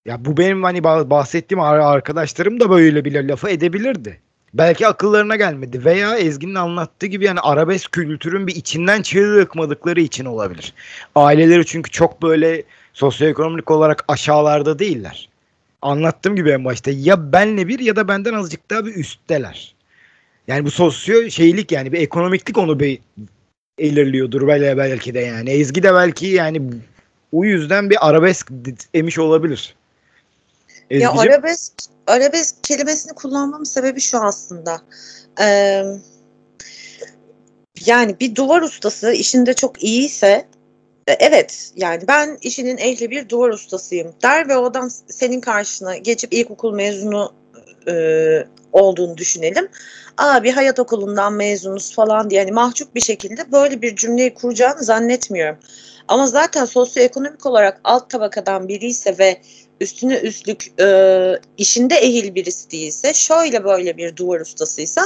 [0.05, 4.21] Ya bu benim hani ba- bahsettiğim ar- arkadaşlarım da böyle bir lafı edebilirdi.
[4.53, 10.73] Belki akıllarına gelmedi veya Ezgi'nin anlattığı gibi yani arabesk kültürün bir içinden çıkmadıkları için olabilir.
[11.15, 12.63] Aileleri çünkü çok böyle
[12.93, 15.29] sosyoekonomik olarak aşağılarda değiller.
[15.81, 19.75] Anlattığım gibi en başta ya benle bir ya da benden azıcık daha bir üstteler.
[20.47, 22.99] Yani bu sosyo şeylik yani bir ekonomiklik onu bir
[23.77, 25.49] ilerliyordur belki, belki de yani.
[25.49, 26.61] Ezgi de belki yani
[27.31, 28.51] o yüzden bir arabesk
[28.93, 29.75] emiş olabilir.
[30.89, 31.73] Ya Ezgi'cim, arabesk,
[32.07, 34.81] arabesk kelimesini kullanmamın sebebi şu aslında.
[35.41, 35.83] Ee,
[37.85, 40.47] yani bir duvar ustası işinde çok iyiyse
[41.07, 46.33] evet yani ben işinin ehli bir duvar ustasıyım der ve o adam senin karşına geçip
[46.33, 47.33] ilkokul mezunu
[47.87, 47.93] e,
[48.71, 49.67] olduğunu düşünelim.
[50.17, 54.83] Aa bir hayat okulundan mezunuz falan diye yani mahcup bir şekilde böyle bir cümleyi kuracağını
[54.83, 55.57] zannetmiyorum.
[56.07, 59.41] Ama zaten sosyoekonomik olarak alt tabakadan biri ise ve
[59.81, 65.01] üstüne üstlük e, işinde ehil birisi değilse şöyle böyle bir duvar ustasıysa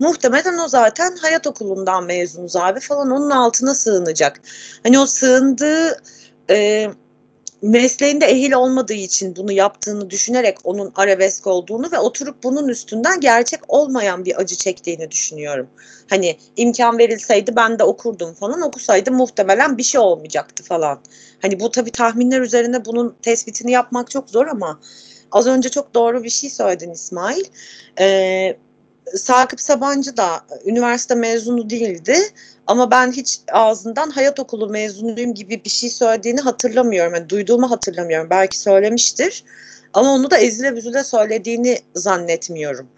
[0.00, 4.40] muhtemelen o zaten hayat okulundan mezunuz abi falan onun altına sığınacak.
[4.82, 6.02] Hani o sığındığı
[6.50, 6.90] e,
[7.62, 13.60] mesleğinde ehil olmadığı için bunu yaptığını düşünerek onun arabesk olduğunu ve oturup bunun üstünden gerçek
[13.68, 15.68] olmayan bir acı çektiğini düşünüyorum.
[16.10, 21.00] Hani imkan verilseydi ben de okurdum falan okusaydım muhtemelen bir şey olmayacaktı falan.
[21.42, 24.80] Hani bu tabii tahminler üzerine bunun tespitini yapmak çok zor ama
[25.32, 27.44] az önce çok doğru bir şey söyledin İsmail.
[28.00, 28.56] Ee,
[29.16, 32.16] Sakıp Sabancı da üniversite mezunu değildi
[32.66, 37.14] ama ben hiç ağzından hayat okulu mezunuyum gibi bir şey söylediğini hatırlamıyorum.
[37.14, 38.30] Yani duyduğumu hatırlamıyorum.
[38.30, 39.44] Belki söylemiştir
[39.94, 42.88] ama onu da ezile büzüle söylediğini zannetmiyorum.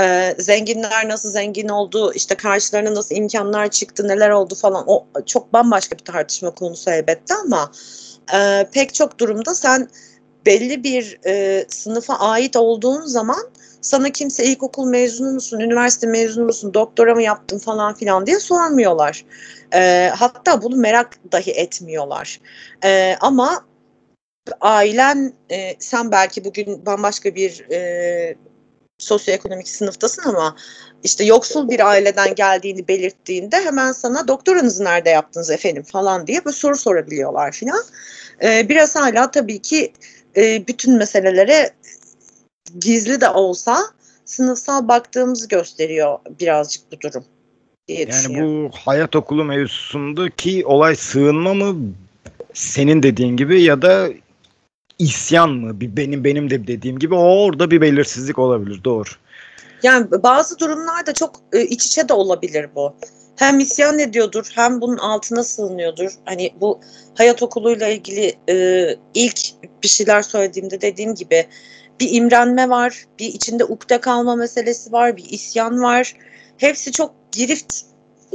[0.00, 5.52] Ee, zenginler nasıl zengin oldu, işte karşılarına nasıl imkanlar çıktı, neler oldu falan o çok
[5.52, 7.72] bambaşka bir tartışma konusu elbette ama
[8.34, 9.88] e, pek çok durumda sen
[10.48, 16.74] belli bir e, sınıfa ait olduğun zaman sana kimse ilkokul mezunu musun, üniversite mezunu musun,
[16.74, 19.24] doktora mı yaptın falan filan diye sormuyorlar.
[19.74, 22.40] E, hatta bunu merak dahi etmiyorlar.
[22.84, 23.64] E, ama
[24.60, 28.36] ailen, e, sen belki bugün bambaşka bir e,
[28.98, 30.56] sosyoekonomik sınıftasın ama
[31.04, 36.56] işte yoksul bir aileden geldiğini belirttiğinde hemen sana doktoranızı nerede yaptınız efendim falan diye böyle
[36.56, 37.82] soru sorabiliyorlar filan.
[38.42, 39.92] E, biraz hala tabii ki
[40.36, 41.70] e, bütün meselelere
[42.80, 43.78] gizli de olsa
[44.24, 47.24] sınıfsal baktığımızı gösteriyor birazcık bu durum
[47.88, 51.76] diye yani bu hayat okulu mevzusundaki olay sığınma mı
[52.54, 54.08] senin dediğin gibi ya da
[54.98, 55.80] isyan mı?
[55.80, 58.84] Bir benim benim de dediğim gibi orada bir belirsizlik olabilir.
[58.84, 59.08] Doğru.
[59.82, 62.94] Yani bazı durumlarda çok e, iç içe de olabilir bu.
[63.38, 66.10] Hem isyan ediyordur hem bunun altına sığınıyordur.
[66.24, 66.80] Hani bu
[67.14, 69.38] hayat okuluyla ilgili e, ilk
[69.82, 71.46] bir şeyler söylediğimde dediğim gibi
[72.00, 76.14] bir imrenme var, bir içinde ukde kalma meselesi var, bir isyan var.
[76.56, 77.74] Hepsi çok girift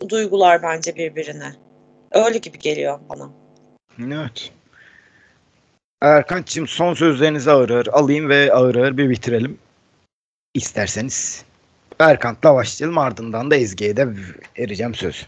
[0.10, 1.56] duygular bence birbirine.
[2.12, 3.30] Öyle gibi geliyor bana.
[4.00, 4.52] Evet.
[6.02, 9.60] Erkan'cığım son sözlerinizi ağır ağır alayım ve ağır ağır bir bitirelim.
[10.54, 11.46] İsterseniz.
[12.00, 14.08] Erkant'la başlayalım ardından da Ezgi'ye de
[14.60, 15.28] vereceğim söz.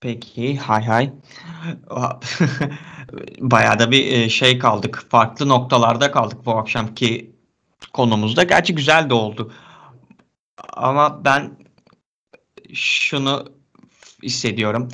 [0.00, 1.12] Peki hay hay.
[3.38, 5.06] Bayağı da bir e, şey kaldık.
[5.08, 7.30] Farklı noktalarda kaldık bu akşamki
[7.92, 8.42] konumuzda.
[8.42, 9.52] Gerçi güzel de oldu.
[10.72, 11.56] Ama ben
[12.74, 13.52] şunu
[14.22, 14.88] hissediyorum.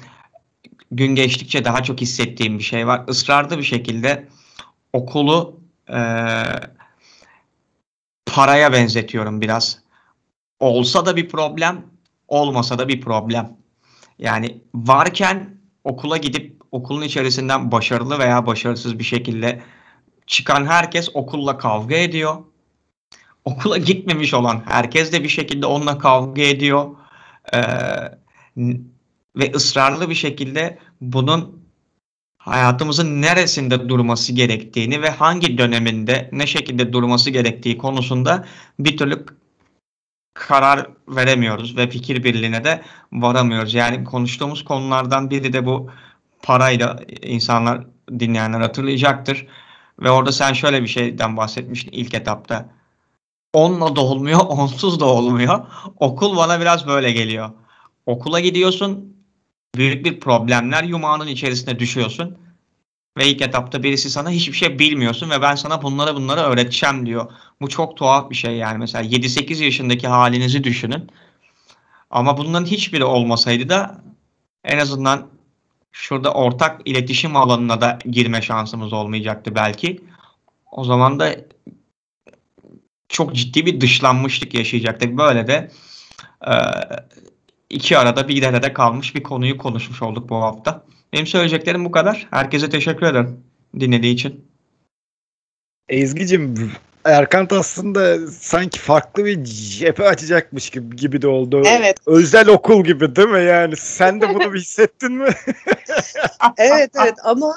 [0.91, 3.05] Gün geçtikçe daha çok hissettiğim bir şey var.
[3.09, 4.29] Israrlı bir şekilde
[4.93, 5.99] okulu e,
[8.35, 9.79] paraya benzetiyorum biraz.
[10.61, 11.85] Olsa da bir problem,
[12.29, 13.57] olmasa da bir problem.
[14.19, 19.63] Yani varken okula gidip okulun içerisinden başarılı veya başarısız bir şekilde
[20.27, 22.37] çıkan herkes okulla kavga ediyor.
[23.45, 26.97] Okula gitmemiş olan herkes de bir şekilde onunla kavga ediyor.
[27.55, 27.61] Ee,
[29.37, 31.64] ve ısrarlı bir şekilde bunun
[32.45, 38.45] hayatımızın neresinde durması gerektiğini ve hangi döneminde ne şekilde durması gerektiği konusunda
[38.79, 39.27] bir türlü
[40.35, 42.83] karar veremiyoruz ve fikir birliğine de
[43.13, 43.75] varamıyoruz.
[43.75, 45.91] Yani konuştuğumuz konulardan biri de bu
[46.43, 47.87] parayla insanlar
[48.19, 49.47] dinleyenler hatırlayacaktır.
[50.01, 52.69] Ve orada sen şöyle bir şeyden bahsetmiştin ilk etapta.
[53.53, 55.67] Onunla da olmuyor, onsuz da olmuyor.
[55.97, 57.51] Okul bana biraz böyle geliyor.
[58.07, 59.14] Okula gidiyorsun,
[59.77, 62.39] büyük bir problemler yumağının içerisine düşüyorsun.
[63.19, 67.33] Ve ilk etapta birisi sana hiçbir şey bilmiyorsun ve ben sana bunları bunları öğreteceğim diyor.
[67.61, 68.79] Bu çok tuhaf bir şey yani.
[68.79, 71.11] Mesela 7-8 yaşındaki halinizi düşünün.
[72.11, 74.03] Ama bunların hiçbiri olmasaydı da
[74.65, 75.29] en azından
[75.93, 80.05] şurada ortak iletişim alanına da girme şansımız olmayacaktı belki.
[80.73, 81.37] O zaman da
[83.09, 85.19] çok ciddi bir dışlanmışlık yaşayacaktık.
[85.19, 85.71] Böyle de
[86.47, 86.53] e,
[87.75, 90.85] iki arada bir derede kalmış bir konuyu konuşmuş olduk bu hafta.
[91.13, 92.27] Benim söyleyeceklerim bu kadar.
[92.31, 93.41] Herkese teşekkür ederim
[93.81, 94.45] dinlediği için.
[95.89, 96.73] Ezgi'cim
[97.05, 101.63] Erkant aslında sanki farklı bir cephe açacakmış gibi, gibi de oldu.
[101.67, 101.97] Evet.
[102.07, 103.77] Özel okul gibi değil mi yani?
[103.77, 105.29] Sen de bunu hissettin mi?
[106.59, 107.57] evet evet ama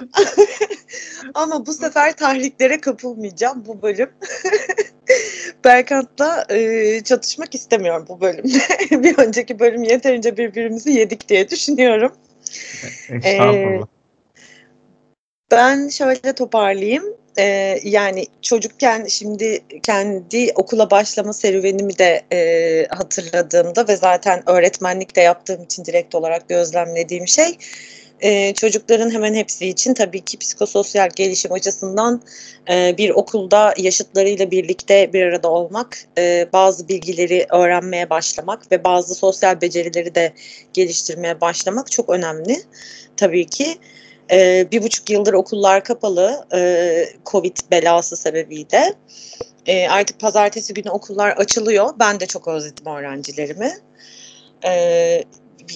[1.33, 4.09] ama bu sefer tahriklere kapılmayacağım bu bölüm.
[5.65, 8.59] Berkant'la e, çatışmak istemiyorum bu bölümde.
[9.03, 12.11] bir önceki bölüm yeterince birbirimizi yedik diye düşünüyorum.
[13.25, 13.79] Ee,
[15.51, 17.03] ben şöyle toparlayayım.
[17.39, 25.21] Ee, yani çocukken şimdi kendi okula başlama serüvenimi de e, hatırladığımda ve zaten öğretmenlik de
[25.21, 27.57] yaptığım için direkt olarak gözlemlediğim şey
[28.21, 32.21] e, çocukların hemen hepsi için tabii ki psikososyal gelişim açısından
[32.69, 39.15] e, bir okulda yaşıtlarıyla birlikte bir arada olmak, e, bazı bilgileri öğrenmeye başlamak ve bazı
[39.15, 40.33] sosyal becerileri de
[40.73, 42.57] geliştirmeye başlamak çok önemli
[43.17, 43.77] tabii ki.
[44.31, 48.93] E, bir buçuk yıldır okullar kapalı e, Covid belası sebebiyle.
[49.65, 51.89] E, artık pazartesi günü okullar açılıyor.
[51.99, 53.73] Ben de çok özledim öğrencilerimi.
[54.65, 55.23] E,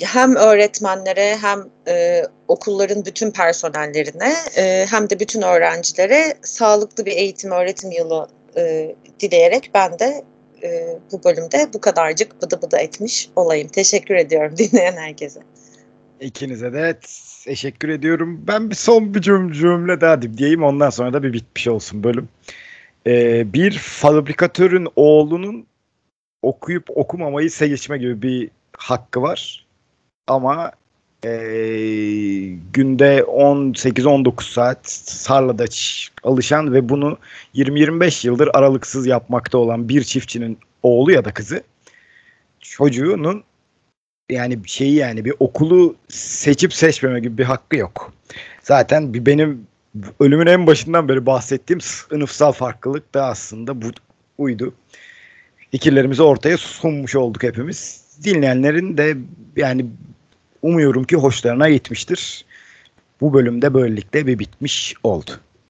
[0.01, 7.51] hem öğretmenlere hem e, okulların bütün personellerine e, hem de bütün öğrencilere sağlıklı bir eğitim
[7.51, 8.27] öğretim yılı
[8.57, 10.23] e, dileyerek ben de
[10.63, 13.67] e, bu bölümde bu kadarcık bıdı bıdı etmiş olayım.
[13.67, 15.39] Teşekkür ediyorum dinleyen herkese.
[16.19, 16.99] İkinize de
[17.45, 18.43] teşekkür ediyorum.
[18.47, 22.29] Ben bir son bir cüm cümle daha diyeyim ondan sonra da bir bitmiş olsun bölüm.
[23.07, 25.65] Ee, bir fabrikatörün oğlunun
[26.41, 29.65] okuyup okumamayı seçme gibi bir hakkı var.
[30.28, 30.72] Ama
[31.26, 31.30] e,
[32.74, 35.65] günde 18-19 saat sarlada
[36.24, 37.17] alışan ve bunu
[37.55, 41.63] 20-25 yıldır aralıksız yapmakta olan bir çiftçinin oğlu ya da kızı
[42.59, 43.43] çocuğunun
[44.30, 48.13] yani şeyi yani bir okulu seçip seçmeme gibi bir hakkı yok.
[48.61, 49.67] Zaten bir benim
[50.19, 53.91] ölümün en başından beri bahsettiğim sınıfsal farklılık da aslında bu
[54.38, 54.74] uydu.
[55.72, 58.01] Fikirlerimizi ortaya sunmuş olduk hepimiz.
[58.24, 59.17] Dinleyenlerin de
[59.55, 59.86] yani
[60.61, 62.45] umuyorum ki hoşlarına gitmiştir.
[63.22, 65.32] Bu bölümde böylelikle bir bitmiş oldu.